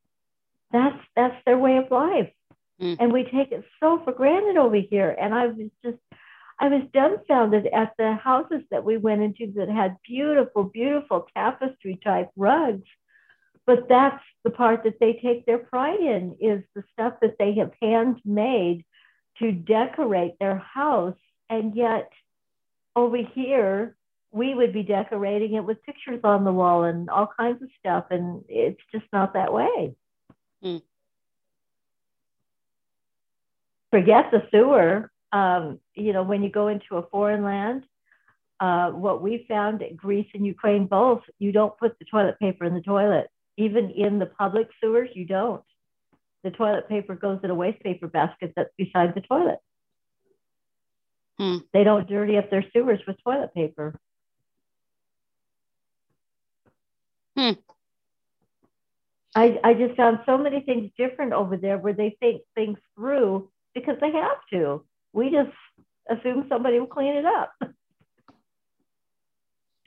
That's 0.71 0.97
that's 1.15 1.36
their 1.45 1.58
way 1.58 1.77
of 1.77 1.91
life. 1.91 2.32
Mm. 2.82 2.97
And 2.99 3.13
we 3.13 3.23
take 3.23 3.51
it 3.51 3.63
so 3.80 4.01
for 4.03 4.13
granted 4.13 4.58
over 4.58 4.75
here. 4.75 5.15
And 5.19 5.34
I 5.34 5.47
was 5.47 5.69
just 5.84 5.97
I 6.60 6.69
was 6.69 6.84
dumbfounded 6.93 7.67
at 7.67 7.93
the 7.97 8.15
houses 8.15 8.63
that 8.71 8.84
we 8.84 8.97
went 8.97 9.21
into 9.21 9.53
that 9.58 9.69
had 9.69 9.97
beautiful, 10.06 10.63
beautiful 10.63 11.27
tapestry 11.36 11.99
type 12.03 12.30
rugs 12.36 12.88
but 13.67 13.89
that's 13.89 14.23
the 14.45 14.49
part 14.49 14.86
that 14.86 14.99
they 14.99 15.19
take 15.21 15.45
their 15.45 15.58
pride 15.60 15.99
in 15.99 16.38
is 16.39 16.63
the 16.73 16.84
stuff 16.93 17.15
that 17.21 17.36
they 17.38 17.56
have 17.56 17.71
handmade 17.82 18.86
to 19.39 19.51
decorate 19.51 20.39
their 20.39 20.58
house 20.58 21.17
and 21.49 21.75
yet 21.75 22.10
over 22.95 23.17
here 23.17 23.95
we 24.32 24.56
would 24.56 24.73
be 24.73 24.84
decorating 24.84 25.53
it 25.53 25.63
with 25.63 25.84
pictures 25.84 26.21
on 26.23 26.43
the 26.43 26.51
wall 26.51 26.86
and 26.86 27.10
all 27.10 27.30
kinds 27.38 27.62
of 27.62 27.69
stuff 27.80 28.06
and 28.10 28.43
it's 28.47 28.82
just 28.91 29.06
not 29.13 29.34
that 29.34 29.53
way 29.53 29.93
mm. 30.63 30.81
forget 33.91 34.31
the 34.31 34.43
sewer 34.51 35.11
um, 35.31 35.79
you 35.93 36.13
know 36.13 36.23
when 36.23 36.43
you 36.43 36.49
go 36.49 36.67
into 36.67 36.97
a 36.97 37.07
foreign 37.07 37.43
land 37.43 37.83
uh, 38.59 38.89
what 38.89 39.21
we 39.21 39.45
found 39.47 39.83
at 39.83 39.95
greece 39.95 40.27
and 40.33 40.45
ukraine 40.45 40.87
both 40.87 41.21
you 41.39 41.51
don't 41.51 41.77
put 41.77 41.97
the 41.99 42.05
toilet 42.05 42.37
paper 42.39 42.65
in 42.65 42.73
the 42.73 42.81
toilet 42.81 43.29
even 43.57 43.89
in 43.89 44.19
the 44.19 44.27
public 44.27 44.69
sewers, 44.79 45.09
you 45.13 45.25
don't. 45.25 45.63
The 46.43 46.51
toilet 46.51 46.87
paper 46.87 47.15
goes 47.15 47.39
in 47.43 47.49
a 47.49 47.55
waste 47.55 47.81
paper 47.81 48.07
basket 48.07 48.53
that's 48.55 48.69
beside 48.77 49.15
the 49.15 49.21
toilet. 49.21 49.59
Hmm. 51.39 51.57
They 51.73 51.83
don't 51.83 52.07
dirty 52.07 52.37
up 52.37 52.49
their 52.49 52.65
sewers 52.71 52.99
with 53.07 53.17
toilet 53.23 53.53
paper. 53.53 53.99
Hmm. 57.35 57.51
I, 59.38 59.60
I 59.63 59.73
just 59.76 59.95
found 59.95 60.17
so 60.26 60.36
many 60.36 60.62
things 60.62 60.89
different 60.97 61.32
over 61.32 61.58
there 61.58 61.78
where 61.78 61.93
they 61.93 62.17
think 62.19 62.41
things 62.56 62.80
through 62.95 63.52
because 63.76 63.97
they 64.02 64.12
have 64.12 64.39
to. 64.52 64.84
We 65.13 65.30
just 65.30 65.52
assume 66.10 66.47
somebody 66.50 66.80
will 66.80 66.88
clean 66.88 67.15
it 67.15 67.26
up. 67.26 67.54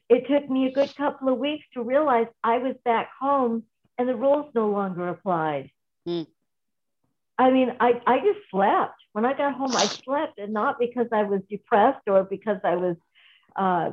It 0.09 0.29
took 0.29 0.49
me 0.49 0.69
a 0.69 0.73
good 0.73 0.95
couple 0.95 1.33
of 1.33 1.39
weeks 1.39 1.65
to 1.75 1.83
realize 1.83 2.29
I 2.45 2.59
was 2.59 2.77
back 2.85 3.11
home 3.19 3.65
and 3.99 4.09
the 4.09 4.15
rules 4.15 4.53
no 4.55 4.71
longer 4.71 5.09
applied. 5.09 5.73
Hmm. 6.07 6.23
I 7.37 7.51
mean, 7.51 7.73
I, 7.81 8.01
I 8.07 8.19
just 8.19 8.39
slept. 8.53 9.01
When 9.15 9.25
I 9.25 9.37
got 9.37 9.55
home, 9.55 9.75
I 9.75 9.87
slept, 9.87 10.39
and 10.39 10.53
not 10.53 10.79
because 10.79 11.09
I 11.11 11.25
was 11.25 11.41
depressed 11.51 12.07
or 12.07 12.23
because 12.23 12.59
I 12.63 12.77
was, 12.77 12.97
uh, 13.57 13.91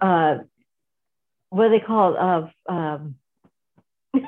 uh, 0.00 0.38
what 1.50 1.64
do 1.64 1.78
they 1.78 1.84
call 1.84 2.14
it? 2.14 2.18
Uh, 2.18 2.72
um, 2.72 3.16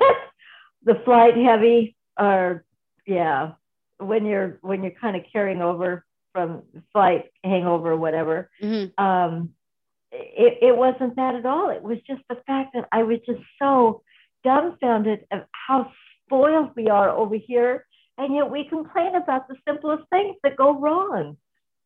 the 0.85 1.01
flight 1.05 1.37
heavy, 1.37 1.97
or 2.19 2.65
yeah, 3.07 3.53
when 3.99 4.27
you're 4.27 4.59
when 4.63 4.83
you're 4.83 4.93
kind 4.93 5.17
of 5.17 5.23
carrying 5.33 5.63
over 5.63 6.05
from 6.33 6.63
flight 6.93 7.31
hangover 7.45 7.93
or 7.93 7.97
whatever. 7.97 8.51
Mm-hmm. 8.63 9.03
Um, 9.03 9.51
it, 10.13 10.59
it 10.63 10.77
wasn't 10.77 11.17
that 11.17 11.35
at 11.35 11.47
all. 11.47 11.71
It 11.71 11.83
was 11.83 11.99
just 12.07 12.23
the 12.29 12.37
fact 12.47 12.75
that 12.75 12.89
I 12.93 13.03
was 13.03 13.19
just 13.27 13.43
so 13.61 14.03
dumbfounded 14.45 15.27
of 15.31 15.43
how 15.51 15.93
spoiled 16.27 16.71
we 16.77 16.89
are 16.89 17.11
over 17.11 17.37
here. 17.37 17.87
And 18.19 18.35
yet 18.35 18.51
we 18.51 18.65
complain 18.65 19.15
about 19.15 19.49
the 19.49 19.57
simplest 19.67 20.05
things 20.11 20.37
that 20.43 20.57
go 20.57 20.79
wrong. 20.79 21.37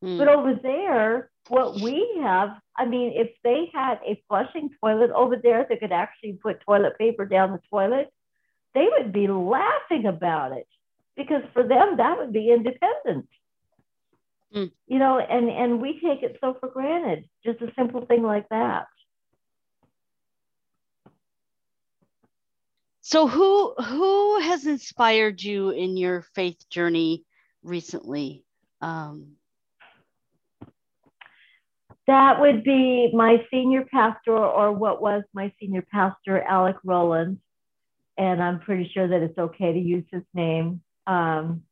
Mm. 0.02 0.18
But 0.18 0.28
over 0.28 0.54
there, 0.54 1.30
what 1.48 1.80
we 1.80 2.20
have, 2.22 2.56
I 2.76 2.86
mean, 2.86 3.12
if 3.14 3.30
they 3.44 3.70
had 3.72 4.00
a 4.06 4.20
flushing 4.28 4.70
toilet 4.80 5.10
over 5.10 5.36
there 5.36 5.66
that 5.68 5.80
could 5.80 5.92
actually 5.92 6.32
put 6.32 6.60
toilet 6.60 6.98
paper 6.98 7.24
down 7.24 7.52
the 7.52 7.60
toilet, 7.70 8.12
they 8.74 8.88
would 8.98 9.12
be 9.12 9.28
laughing 9.28 10.06
about 10.06 10.52
it 10.52 10.66
because 11.16 11.42
for 11.52 11.62
them, 11.62 11.96
that 11.98 12.18
would 12.18 12.32
be 12.32 12.50
independent. 12.50 13.28
Mm. 14.54 14.70
You 14.86 14.98
know, 14.98 15.18
and, 15.18 15.48
and 15.48 15.80
we 15.80 16.00
take 16.00 16.22
it 16.22 16.38
so 16.40 16.56
for 16.60 16.68
granted, 16.68 17.28
just 17.44 17.60
a 17.60 17.72
simple 17.76 18.04
thing 18.06 18.22
like 18.22 18.48
that. 18.50 18.86
So 23.06 23.28
who 23.28 23.74
who 23.74 24.40
has 24.40 24.66
inspired 24.66 25.42
you 25.42 25.70
in 25.70 25.98
your 25.98 26.22
faith 26.34 26.56
journey 26.70 27.24
recently? 27.62 28.44
Um, 28.80 29.32
that 32.06 32.40
would 32.40 32.64
be 32.64 33.10
my 33.12 33.44
senior 33.50 33.84
pastor, 33.84 34.36
or 34.36 34.72
what 34.72 35.02
was 35.02 35.22
my 35.34 35.52
senior 35.60 35.82
pastor, 35.82 36.40
Alec 36.42 36.76
Rowland. 36.82 37.40
And 38.16 38.42
I'm 38.42 38.60
pretty 38.60 38.90
sure 38.92 39.08
that 39.08 39.22
it's 39.22 39.38
okay 39.38 39.72
to 39.72 39.78
use 39.78 40.04
his 40.10 40.22
name. 40.34 40.82
Um, 41.06 41.62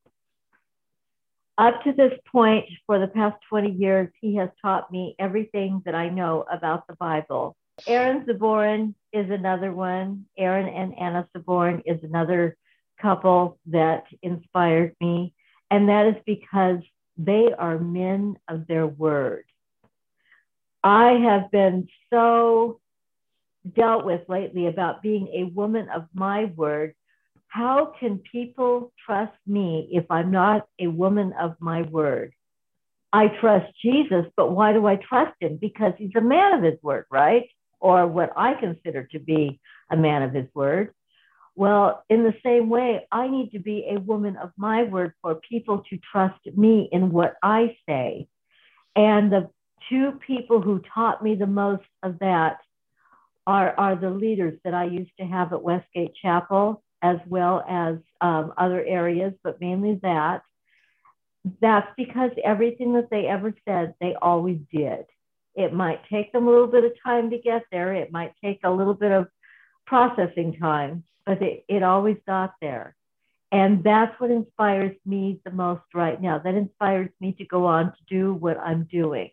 up 1.58 1.82
to 1.84 1.92
this 1.92 2.12
point, 2.30 2.66
for 2.86 2.98
the 2.98 3.06
past 3.06 3.36
20 3.48 3.70
years, 3.70 4.08
he 4.20 4.36
has 4.36 4.48
taught 4.60 4.90
me 4.90 5.14
everything 5.18 5.82
that 5.84 5.94
I 5.94 6.08
know 6.08 6.44
about 6.50 6.86
the 6.86 6.94
Bible. 6.94 7.56
Aaron 7.86 8.24
Zaborin 8.24 8.94
is 9.12 9.30
another 9.30 9.72
one. 9.72 10.26
Aaron 10.36 10.68
and 10.68 10.98
Anna 10.98 11.28
Zaborin 11.36 11.82
is 11.86 12.02
another 12.02 12.56
couple 13.00 13.58
that 13.66 14.04
inspired 14.22 14.96
me. 15.00 15.34
And 15.70 15.88
that 15.88 16.06
is 16.06 16.16
because 16.26 16.80
they 17.16 17.52
are 17.56 17.78
men 17.78 18.36
of 18.48 18.66
their 18.66 18.86
word. 18.86 19.44
I 20.82 21.12
have 21.12 21.50
been 21.50 21.88
so 22.10 22.80
dealt 23.74 24.04
with 24.04 24.22
lately 24.28 24.66
about 24.66 25.02
being 25.02 25.28
a 25.34 25.44
woman 25.44 25.88
of 25.88 26.06
my 26.14 26.46
word. 26.56 26.94
How 27.48 27.92
can 27.98 28.18
people 28.18 28.92
trust 29.04 29.36
me 29.46 29.88
if 29.92 30.04
I'm 30.10 30.30
not 30.30 30.66
a 30.78 30.86
woman 30.86 31.32
of 31.38 31.54
my 31.60 31.82
word? 31.82 32.32
I 33.12 33.28
trust 33.28 33.72
Jesus, 33.82 34.24
but 34.36 34.52
why 34.52 34.72
do 34.72 34.86
I 34.86 34.96
trust 34.96 35.34
him? 35.38 35.58
Because 35.60 35.92
he's 35.98 36.16
a 36.16 36.20
man 36.20 36.54
of 36.54 36.62
his 36.62 36.82
word, 36.82 37.04
right? 37.10 37.48
Or 37.78 38.06
what 38.06 38.32
I 38.36 38.54
consider 38.54 39.04
to 39.12 39.18
be 39.18 39.60
a 39.90 39.96
man 39.96 40.22
of 40.22 40.32
his 40.32 40.46
word. 40.54 40.94
Well, 41.54 42.02
in 42.08 42.22
the 42.22 42.34
same 42.42 42.70
way, 42.70 43.06
I 43.12 43.28
need 43.28 43.52
to 43.52 43.58
be 43.58 43.86
a 43.90 44.00
woman 44.00 44.36
of 44.38 44.52
my 44.56 44.84
word 44.84 45.12
for 45.20 45.34
people 45.34 45.84
to 45.90 45.98
trust 46.10 46.40
me 46.56 46.88
in 46.90 47.12
what 47.12 47.34
I 47.42 47.76
say. 47.86 48.28
And 48.96 49.30
the 49.30 49.50
two 49.90 50.18
people 50.26 50.62
who 50.62 50.80
taught 50.94 51.22
me 51.22 51.34
the 51.34 51.46
most 51.46 51.84
of 52.02 52.18
that 52.20 52.58
are, 53.46 53.74
are 53.78 53.96
the 53.96 54.10
leaders 54.10 54.58
that 54.64 54.74
I 54.74 54.84
used 54.84 55.12
to 55.18 55.26
have 55.26 55.52
at 55.52 55.62
Westgate 55.62 56.14
Chapel, 56.14 56.82
as 57.02 57.18
well 57.26 57.64
as 57.68 57.96
um, 58.20 58.52
other 58.56 58.84
areas, 58.84 59.34
but 59.42 59.60
mainly 59.60 59.98
that. 60.02 60.42
That's 61.60 61.88
because 61.96 62.30
everything 62.44 62.92
that 62.94 63.10
they 63.10 63.26
ever 63.26 63.52
said, 63.66 63.94
they 64.00 64.14
always 64.14 64.58
did. 64.72 65.06
It 65.54 65.74
might 65.74 66.00
take 66.08 66.32
them 66.32 66.46
a 66.46 66.50
little 66.50 66.68
bit 66.68 66.84
of 66.84 66.92
time 67.04 67.30
to 67.30 67.38
get 67.38 67.64
there. 67.72 67.92
It 67.92 68.12
might 68.12 68.32
take 68.42 68.60
a 68.64 68.70
little 68.70 68.94
bit 68.94 69.10
of 69.10 69.26
processing 69.86 70.56
time, 70.58 71.04
but 71.26 71.42
it, 71.42 71.64
it 71.68 71.82
always 71.82 72.16
got 72.26 72.54
there. 72.60 72.94
And 73.50 73.84
that's 73.84 74.18
what 74.18 74.30
inspires 74.30 74.96
me 75.04 75.40
the 75.44 75.50
most 75.50 75.82
right 75.92 76.20
now. 76.20 76.38
That 76.38 76.54
inspires 76.54 77.10
me 77.20 77.32
to 77.38 77.44
go 77.44 77.66
on 77.66 77.86
to 77.86 77.98
do 78.08 78.32
what 78.32 78.58
I'm 78.58 78.84
doing, 78.84 79.30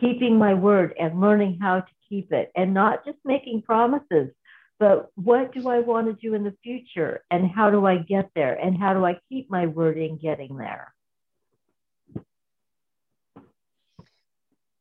keeping 0.00 0.38
my 0.38 0.54
word 0.54 0.94
and 0.98 1.20
learning 1.20 1.58
how 1.60 1.80
to 1.80 1.92
keep 2.08 2.32
it 2.32 2.50
and 2.56 2.72
not 2.74 3.04
just 3.04 3.18
making 3.24 3.62
promises, 3.62 4.30
but 4.78 5.10
what 5.14 5.52
do 5.52 5.68
I 5.68 5.80
want 5.80 6.06
to 6.06 6.12
do 6.14 6.34
in 6.34 6.44
the 6.44 6.54
future 6.62 7.24
and 7.30 7.50
how 7.50 7.70
do 7.70 7.86
I 7.86 7.98
get 7.98 8.30
there 8.34 8.54
and 8.54 8.76
how 8.76 8.94
do 8.94 9.04
I 9.04 9.18
keep 9.28 9.50
my 9.50 9.66
word 9.66 9.98
in 9.98 10.18
getting 10.18 10.56
there? 10.56 10.92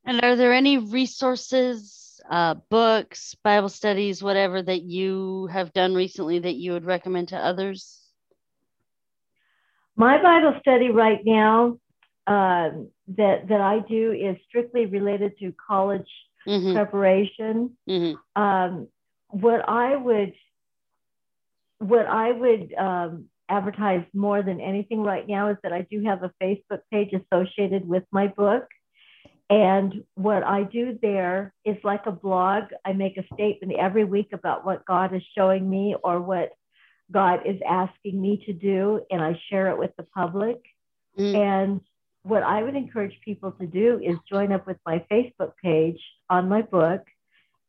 And 0.05 0.21
are 0.21 0.35
there 0.35 0.53
any 0.53 0.77
resources, 0.79 2.19
uh, 2.29 2.55
books, 2.69 3.35
Bible 3.43 3.69
studies, 3.69 4.21
whatever 4.21 4.61
that 4.61 4.81
you 4.81 5.47
have 5.47 5.71
done 5.71 5.93
recently 5.93 6.39
that 6.39 6.55
you 6.55 6.73
would 6.73 6.85
recommend 6.85 7.29
to 7.29 7.37
others? 7.37 8.01
My 9.95 10.21
Bible 10.21 10.55
study 10.59 10.89
right 10.89 11.21
now 11.23 11.77
um, 12.27 12.89
that 13.09 13.47
that 13.49 13.61
I 13.61 13.79
do 13.79 14.11
is 14.11 14.37
strictly 14.47 14.85
related 14.85 15.37
to 15.39 15.53
college 15.67 16.09
Mhm, 16.47 16.73
preparation. 16.73 17.77
mhm, 17.87 18.17
Um, 18.35 18.87
what 19.29 19.67
I 19.67 19.95
would 19.95 20.33
what 21.79 22.05
I 22.07 22.31
would 22.31 22.73
um, 22.75 23.25
advertise 23.49 24.05
more 24.13 24.41
than 24.41 24.61
anything 24.61 25.03
right 25.03 25.27
now 25.27 25.49
is 25.49 25.57
that 25.63 25.73
I 25.73 25.81
do 25.81 26.01
have 26.03 26.23
a 26.23 26.31
Facebook 26.41 26.81
page 26.91 27.13
associated 27.13 27.87
with 27.87 28.03
my 28.11 28.27
book. 28.27 28.67
And 29.49 30.03
what 30.15 30.43
I 30.43 30.63
do 30.63 30.97
there 31.01 31.53
is 31.65 31.77
like 31.83 32.05
a 32.05 32.11
blog. 32.11 32.63
I 32.85 32.93
make 32.93 33.17
a 33.17 33.25
statement 33.33 33.73
every 33.77 34.05
week 34.05 34.29
about 34.33 34.65
what 34.65 34.85
God 34.85 35.13
is 35.13 35.21
showing 35.35 35.69
me 35.69 35.95
or 36.03 36.21
what 36.21 36.53
God 37.11 37.41
is 37.45 37.59
asking 37.67 38.19
me 38.21 38.43
to 38.45 38.53
do, 38.53 39.01
and 39.11 39.21
I 39.21 39.39
share 39.49 39.69
it 39.69 39.77
with 39.77 39.91
the 39.97 40.03
public. 40.03 40.61
mm, 41.17 41.35
And 41.35 41.81
what 42.23 42.43
I 42.43 42.63
would 42.63 42.75
encourage 42.75 43.19
people 43.23 43.51
to 43.51 43.67
do 43.67 43.99
is 44.03 44.17
join 44.29 44.51
up 44.51 44.65
with 44.65 44.77
my 44.85 45.05
Facebook 45.11 45.53
page 45.61 45.99
on 46.29 46.49
my 46.49 46.61
book 46.61 47.01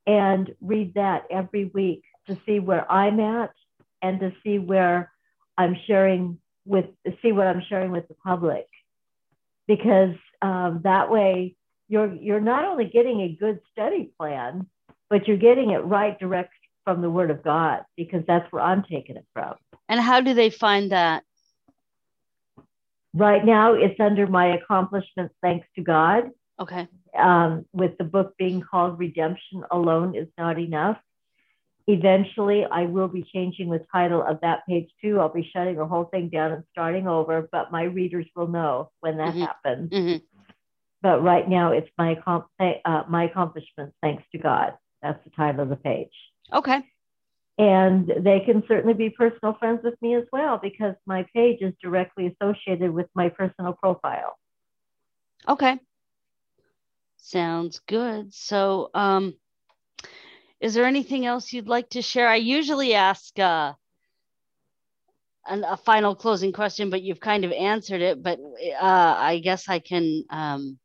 and 0.06 0.54
read 0.60 0.94
that 0.94 1.24
every 1.30 1.66
week 1.66 2.04
to 2.28 2.38
see 2.46 2.60
where 2.60 2.90
I'm 2.90 3.18
at 3.20 3.52
and 4.00 4.20
to 4.20 4.32
see 4.44 4.58
where 4.58 5.10
I'm 5.58 5.76
sharing 5.86 6.38
with, 6.64 6.86
see 7.20 7.32
what 7.32 7.46
I'm 7.46 7.62
sharing 7.68 7.90
with 7.90 8.06
the 8.08 8.14
public. 8.14 8.66
Because 9.66 10.14
um, 10.40 10.80
that 10.84 11.10
way 11.10 11.56
you're, 11.88 12.12
you're 12.14 12.40
not 12.40 12.64
only 12.64 12.84
getting 12.84 13.22
a 13.22 13.28
good 13.28 13.60
study 13.72 14.12
plan, 14.18 14.66
but 15.10 15.26
you're 15.26 15.36
getting 15.36 15.70
it 15.70 15.78
right 15.78 16.18
direct 16.18 16.52
from 16.84 17.00
the 17.00 17.10
Word 17.10 17.30
of 17.30 17.42
God 17.42 17.80
because 17.96 18.22
that's 18.26 18.50
where 18.52 18.62
I'm 18.62 18.84
taking 18.84 19.16
it 19.16 19.26
from. 19.32 19.54
And 19.88 20.00
how 20.00 20.20
do 20.20 20.34
they 20.34 20.50
find 20.50 20.92
that? 20.92 21.24
Right 23.14 23.44
now, 23.44 23.74
it's 23.74 23.98
under 24.00 24.26
my 24.26 24.54
accomplishments, 24.56 25.34
thanks 25.40 25.66
to 25.76 25.82
God. 25.82 26.30
Okay. 26.60 26.86
um, 27.18 27.64
with 27.72 27.96
the 27.98 28.04
book 28.04 28.36
being 28.38 28.60
called 28.60 28.98
Redemption 28.98 29.64
Alone 29.70 30.14
is 30.16 30.28
Not 30.38 30.58
Enough. 30.58 30.96
Eventually, 31.86 32.64
I 32.64 32.82
will 32.86 33.08
be 33.08 33.22
changing 33.24 33.70
the 33.70 33.84
title 33.92 34.22
of 34.22 34.40
that 34.40 34.66
page 34.68 34.88
too. 35.02 35.20
I'll 35.20 35.32
be 35.32 35.48
shutting 35.52 35.76
the 35.76 35.86
whole 35.86 36.04
thing 36.04 36.28
down 36.28 36.52
and 36.52 36.64
starting 36.72 37.06
over, 37.06 37.48
but 37.52 37.70
my 37.70 37.82
readers 37.84 38.26
will 38.34 38.46
know 38.48 38.90
when 39.00 39.16
that 39.18 39.34
Mhm. 39.34 39.40
happens. 39.40 39.92
hmm 39.92 40.16
But 41.02 41.22
right 41.22 41.46
now, 41.48 41.72
it's 41.72 41.90
my, 41.98 42.16
uh, 42.84 43.04
my 43.08 43.24
accomplishments, 43.24 43.94
thanks 44.00 44.24
to 44.32 44.38
God. 44.38 44.76
That's 45.02 45.22
the 45.24 45.30
title 45.30 45.60
of 45.60 45.68
the 45.68 45.76
page. 45.76 46.14
Okay. 46.52 46.82
And 47.56 48.12
they 48.18 48.40
can 48.40 48.64
certainly 48.66 48.94
be 48.94 49.10
personal 49.10 49.54
friends 49.54 49.80
with 49.84 49.94
me 50.02 50.16
as 50.16 50.24
well 50.32 50.58
because 50.60 50.94
my 51.06 51.24
page 51.32 51.58
is 51.60 51.72
directly 51.80 52.34
associated 52.40 52.90
with 52.90 53.06
my 53.14 53.28
personal 53.28 53.72
profile. 53.74 54.36
Okay. 55.48 55.78
Sounds 57.18 57.80
good. 57.86 58.34
So, 58.34 58.90
um, 58.92 59.34
is 60.60 60.74
there 60.74 60.84
anything 60.84 61.26
else 61.26 61.52
you'd 61.52 61.68
like 61.68 61.90
to 61.90 62.02
share? 62.02 62.28
I 62.28 62.36
usually 62.36 62.94
ask 62.94 63.38
uh, 63.38 63.74
an, 65.46 65.64
a 65.64 65.76
final 65.76 66.14
closing 66.14 66.52
question, 66.52 66.90
but 66.90 67.02
you've 67.02 67.20
kind 67.20 67.44
of 67.44 67.52
answered 67.52 68.00
it. 68.00 68.22
But 68.22 68.40
uh, 68.40 69.14
I 69.18 69.40
guess 69.44 69.68
I 69.68 69.78
can. 69.78 70.24
Um, 70.30 70.78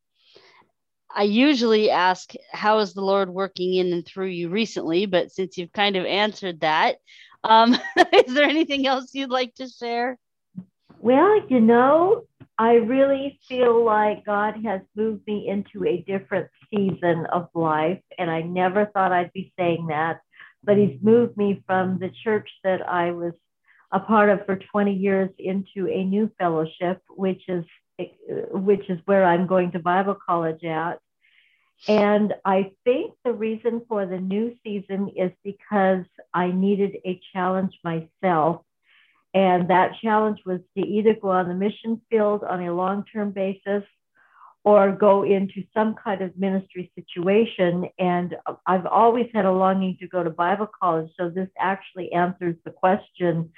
I 1.13 1.23
usually 1.23 1.89
ask, 1.89 2.33
"How 2.51 2.79
is 2.79 2.93
the 2.93 3.01
Lord 3.01 3.29
working 3.29 3.73
in 3.73 3.91
and 3.93 4.05
through 4.05 4.27
you 4.27 4.49
recently?" 4.49 5.05
But 5.05 5.31
since 5.31 5.57
you've 5.57 5.71
kind 5.71 5.95
of 5.95 6.05
answered 6.05 6.59
that, 6.61 6.97
um, 7.43 7.75
is 8.13 8.33
there 8.33 8.47
anything 8.47 8.85
else 8.87 9.13
you'd 9.13 9.29
like 9.29 9.55
to 9.55 9.67
share? 9.67 10.17
Well, 10.99 11.47
you 11.47 11.61
know, 11.61 12.23
I 12.57 12.73
really 12.73 13.39
feel 13.47 13.83
like 13.83 14.25
God 14.25 14.55
has 14.65 14.81
moved 14.95 15.25
me 15.25 15.47
into 15.47 15.85
a 15.85 16.01
different 16.01 16.49
season 16.69 17.25
of 17.31 17.47
life, 17.53 18.01
and 18.17 18.29
I 18.29 18.41
never 18.41 18.85
thought 18.87 19.13
I'd 19.13 19.33
be 19.33 19.53
saying 19.57 19.87
that. 19.87 20.19
But 20.63 20.77
He's 20.77 21.01
moved 21.01 21.37
me 21.37 21.63
from 21.65 21.99
the 21.99 22.11
church 22.23 22.49
that 22.63 22.87
I 22.87 23.11
was 23.11 23.33
a 23.91 23.99
part 23.99 24.29
of 24.29 24.45
for 24.45 24.57
20 24.57 24.93
years 24.93 25.29
into 25.39 25.87
a 25.87 26.03
new 26.03 26.29
fellowship, 26.37 27.01
which 27.09 27.41
is 27.47 27.65
which 28.51 28.89
is 28.89 28.99
where 29.05 29.25
I'm 29.25 29.47
going 29.47 29.71
to 29.71 29.79
Bible 29.79 30.17
college 30.25 30.63
at. 30.63 30.99
And 31.87 32.33
I 32.43 32.71
think 32.83 33.13
the 33.23 33.31
reason 33.31 33.81
for 33.87 34.05
the 34.05 34.19
new 34.19 34.55
season 34.63 35.11
is 35.15 35.31
because 35.43 36.05
I 36.33 36.51
needed 36.51 36.97
a 37.05 37.21
challenge 37.33 37.77
myself 37.83 38.63
and 39.33 39.69
that 39.69 39.93
challenge 40.01 40.39
was 40.45 40.59
to 40.75 40.85
either 40.85 41.13
go 41.13 41.29
on 41.29 41.47
the 41.47 41.53
mission 41.53 42.01
field 42.09 42.43
on 42.43 42.61
a 42.61 42.73
long 42.73 43.05
term 43.11 43.31
basis 43.31 43.83
or 44.63 44.91
go 44.91 45.23
into 45.23 45.63
some 45.73 45.95
kind 45.95 46.21
of 46.21 46.37
ministry 46.37 46.91
situation. 46.95 47.87
And 47.97 48.35
I've 48.65 48.85
always 48.85 49.27
had 49.33 49.45
a 49.45 49.51
longing 49.51 49.97
to 49.99 50.07
go 50.07 50.23
to 50.23 50.29
Bible 50.29 50.69
college. 50.81 51.11
So 51.17 51.29
this 51.29 51.49
actually 51.57 52.11
answers 52.11 52.55
the 52.65 52.71
question 52.71 53.51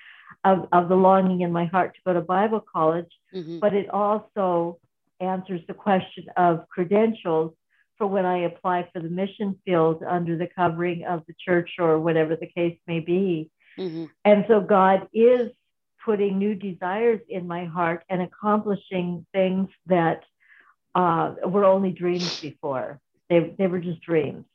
of, 0.44 0.68
of 0.72 0.90
the 0.90 0.96
longing 0.96 1.42
in 1.42 1.52
my 1.52 1.66
heart 1.66 1.96
to 1.96 2.02
go 2.06 2.14
to 2.14 2.22
Bible 2.22 2.60
college. 2.62 3.12
Mm-hmm. 3.34 3.60
But 3.60 3.74
it 3.74 3.90
also 3.90 4.80
answers 5.20 5.62
the 5.68 5.74
question 5.74 6.26
of 6.36 6.68
credentials 6.70 7.54
for 7.98 8.08
when 8.08 8.26
I 8.26 8.40
apply 8.40 8.90
for 8.92 9.00
the 9.00 9.10
mission 9.10 9.60
field 9.64 10.04
under 10.08 10.36
the 10.38 10.48
covering 10.48 11.06
of 11.06 11.24
the 11.28 11.36
church 11.46 11.72
or 11.78 12.00
whatever 12.00 12.36
the 12.36 12.48
case 12.48 12.78
may 12.88 13.00
be. 13.00 13.52
Mm-hmm. 13.78 14.06
And 14.26 14.46
so 14.48 14.60
God 14.62 15.08
is 15.14 15.52
putting 16.04 16.40
new 16.40 16.56
desires 16.56 17.20
in 17.30 17.48
my 17.48 17.66
heart 17.66 18.04
and 18.10 18.22
accomplishing 18.22 19.26
things 19.32 19.70
that 19.86 20.24
uh, 20.96 21.36
were 21.46 21.64
only 21.64 21.92
dreams 21.92 22.40
before. 22.42 23.00
They, 23.30 23.54
they 23.58 23.68
were 23.68 23.80
just 23.80 24.02
dreams. 24.02 24.46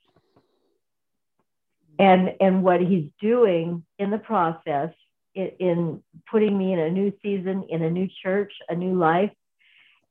And, 1.97 2.35
and 2.39 2.63
what 2.63 2.81
he's 2.81 3.09
doing 3.21 3.83
in 3.97 4.11
the 4.11 4.19
process, 4.19 4.91
in, 5.37 5.51
in 5.59 6.03
putting 6.29 6.57
me 6.57 6.73
in 6.73 6.79
a 6.79 6.89
new 6.89 7.13
season, 7.21 7.65
in 7.69 7.83
a 7.83 7.89
new 7.89 8.07
church, 8.23 8.51
a 8.67 8.75
new 8.75 8.95
life, 8.97 9.31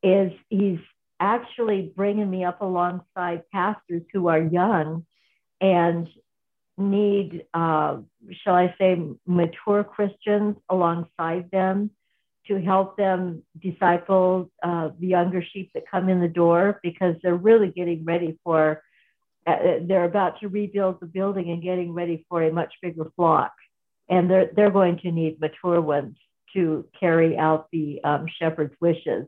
is 0.02 0.32
he's 0.48 0.78
actually 1.18 1.92
bringing 1.96 2.30
me 2.30 2.44
up 2.44 2.60
alongside 2.60 3.42
pastors 3.52 4.02
who 4.12 4.28
are 4.28 4.40
young 4.40 5.04
and 5.60 6.08
need, 6.78 7.44
uh, 7.54 7.98
shall 8.42 8.54
I 8.54 8.74
say, 8.78 9.02
mature 9.26 9.82
Christians 9.82 10.56
alongside 10.68 11.50
them 11.50 11.90
to 12.48 12.60
help 12.60 12.96
them 12.96 13.42
disciple 13.60 14.50
uh, 14.62 14.90
the 15.00 15.06
younger 15.08 15.42
sheep 15.42 15.70
that 15.74 15.90
come 15.90 16.08
in 16.08 16.20
the 16.20 16.28
door 16.28 16.78
because 16.82 17.16
they're 17.22 17.34
really 17.34 17.68
getting 17.68 18.04
ready 18.04 18.38
for, 18.44 18.82
uh, 19.46 19.56
they're 19.82 20.04
about 20.04 20.38
to 20.40 20.48
rebuild 20.48 21.00
the 21.00 21.06
building 21.06 21.50
and 21.50 21.62
getting 21.62 21.92
ready 21.92 22.24
for 22.28 22.42
a 22.42 22.52
much 22.52 22.72
bigger 22.82 23.10
flock. 23.16 23.52
And 24.08 24.30
they're, 24.30 24.50
they're 24.54 24.70
going 24.70 24.98
to 24.98 25.10
need 25.10 25.40
mature 25.40 25.80
ones 25.80 26.16
to 26.54 26.86
carry 26.98 27.36
out 27.36 27.68
the 27.72 28.00
um, 28.04 28.26
shepherd's 28.38 28.74
wishes. 28.80 29.26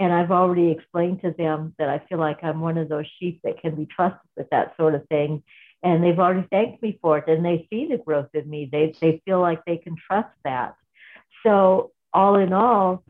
And 0.00 0.12
I've 0.12 0.30
already 0.30 0.70
explained 0.70 1.22
to 1.22 1.34
them 1.36 1.74
that 1.78 1.88
I 1.88 2.00
feel 2.08 2.18
like 2.18 2.42
I'm 2.42 2.60
one 2.60 2.78
of 2.78 2.88
those 2.88 3.06
sheep 3.18 3.40
that 3.44 3.60
can 3.60 3.74
be 3.74 3.86
trusted 3.86 4.20
with 4.36 4.48
that 4.50 4.74
sort 4.76 4.94
of 4.94 5.06
thing. 5.08 5.42
And 5.82 6.02
they've 6.02 6.18
already 6.18 6.46
thanked 6.50 6.82
me 6.82 6.98
for 7.00 7.18
it 7.18 7.28
and 7.28 7.44
they 7.44 7.66
see 7.70 7.88
the 7.88 7.98
growth 7.98 8.30
in 8.34 8.48
me. 8.48 8.68
They, 8.70 8.94
they 9.00 9.22
feel 9.24 9.40
like 9.40 9.64
they 9.64 9.76
can 9.76 9.96
trust 10.08 10.30
that. 10.44 10.74
So 11.44 11.92
all 12.12 12.36
in 12.36 12.52
all 12.52 13.04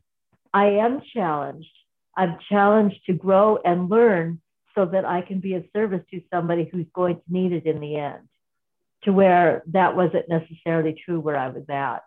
i 0.52 0.66
am 0.66 1.02
challenged. 1.14 1.70
I'm 2.16 2.38
challenged 2.48 3.00
to 3.06 3.12
grow 3.12 3.58
and 3.64 3.88
learn 3.88 4.40
so 4.74 4.86
that 4.86 5.04
i 5.04 5.20
can 5.22 5.40
be 5.40 5.54
of 5.54 5.64
service 5.74 6.04
to 6.10 6.20
somebody 6.32 6.68
who's 6.70 6.86
going 6.94 7.16
to 7.16 7.22
need 7.28 7.52
it 7.52 7.66
in 7.66 7.80
the 7.80 7.96
end 7.96 8.28
to 9.04 9.12
where 9.12 9.62
that 9.68 9.96
wasn't 9.96 10.28
necessarily 10.28 11.00
true 11.04 11.20
where 11.20 11.36
i 11.36 11.48
was 11.48 11.64
at 11.68 12.02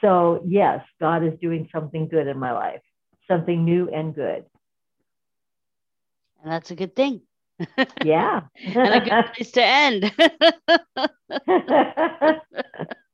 so 0.00 0.42
yes 0.46 0.84
god 1.00 1.24
is 1.24 1.38
doing 1.40 1.68
something 1.72 2.08
good 2.08 2.26
in 2.26 2.38
my 2.38 2.52
life 2.52 2.82
something 3.28 3.64
new 3.64 3.88
and 3.88 4.14
good 4.14 4.44
and 6.42 6.52
that's 6.52 6.70
a 6.70 6.76
good 6.76 6.94
thing 6.94 7.20
yeah. 8.04 8.42
and 8.64 8.94
a 8.94 9.00
good 9.00 9.24
place 9.34 9.50
to 9.52 9.64
end. 9.64 10.12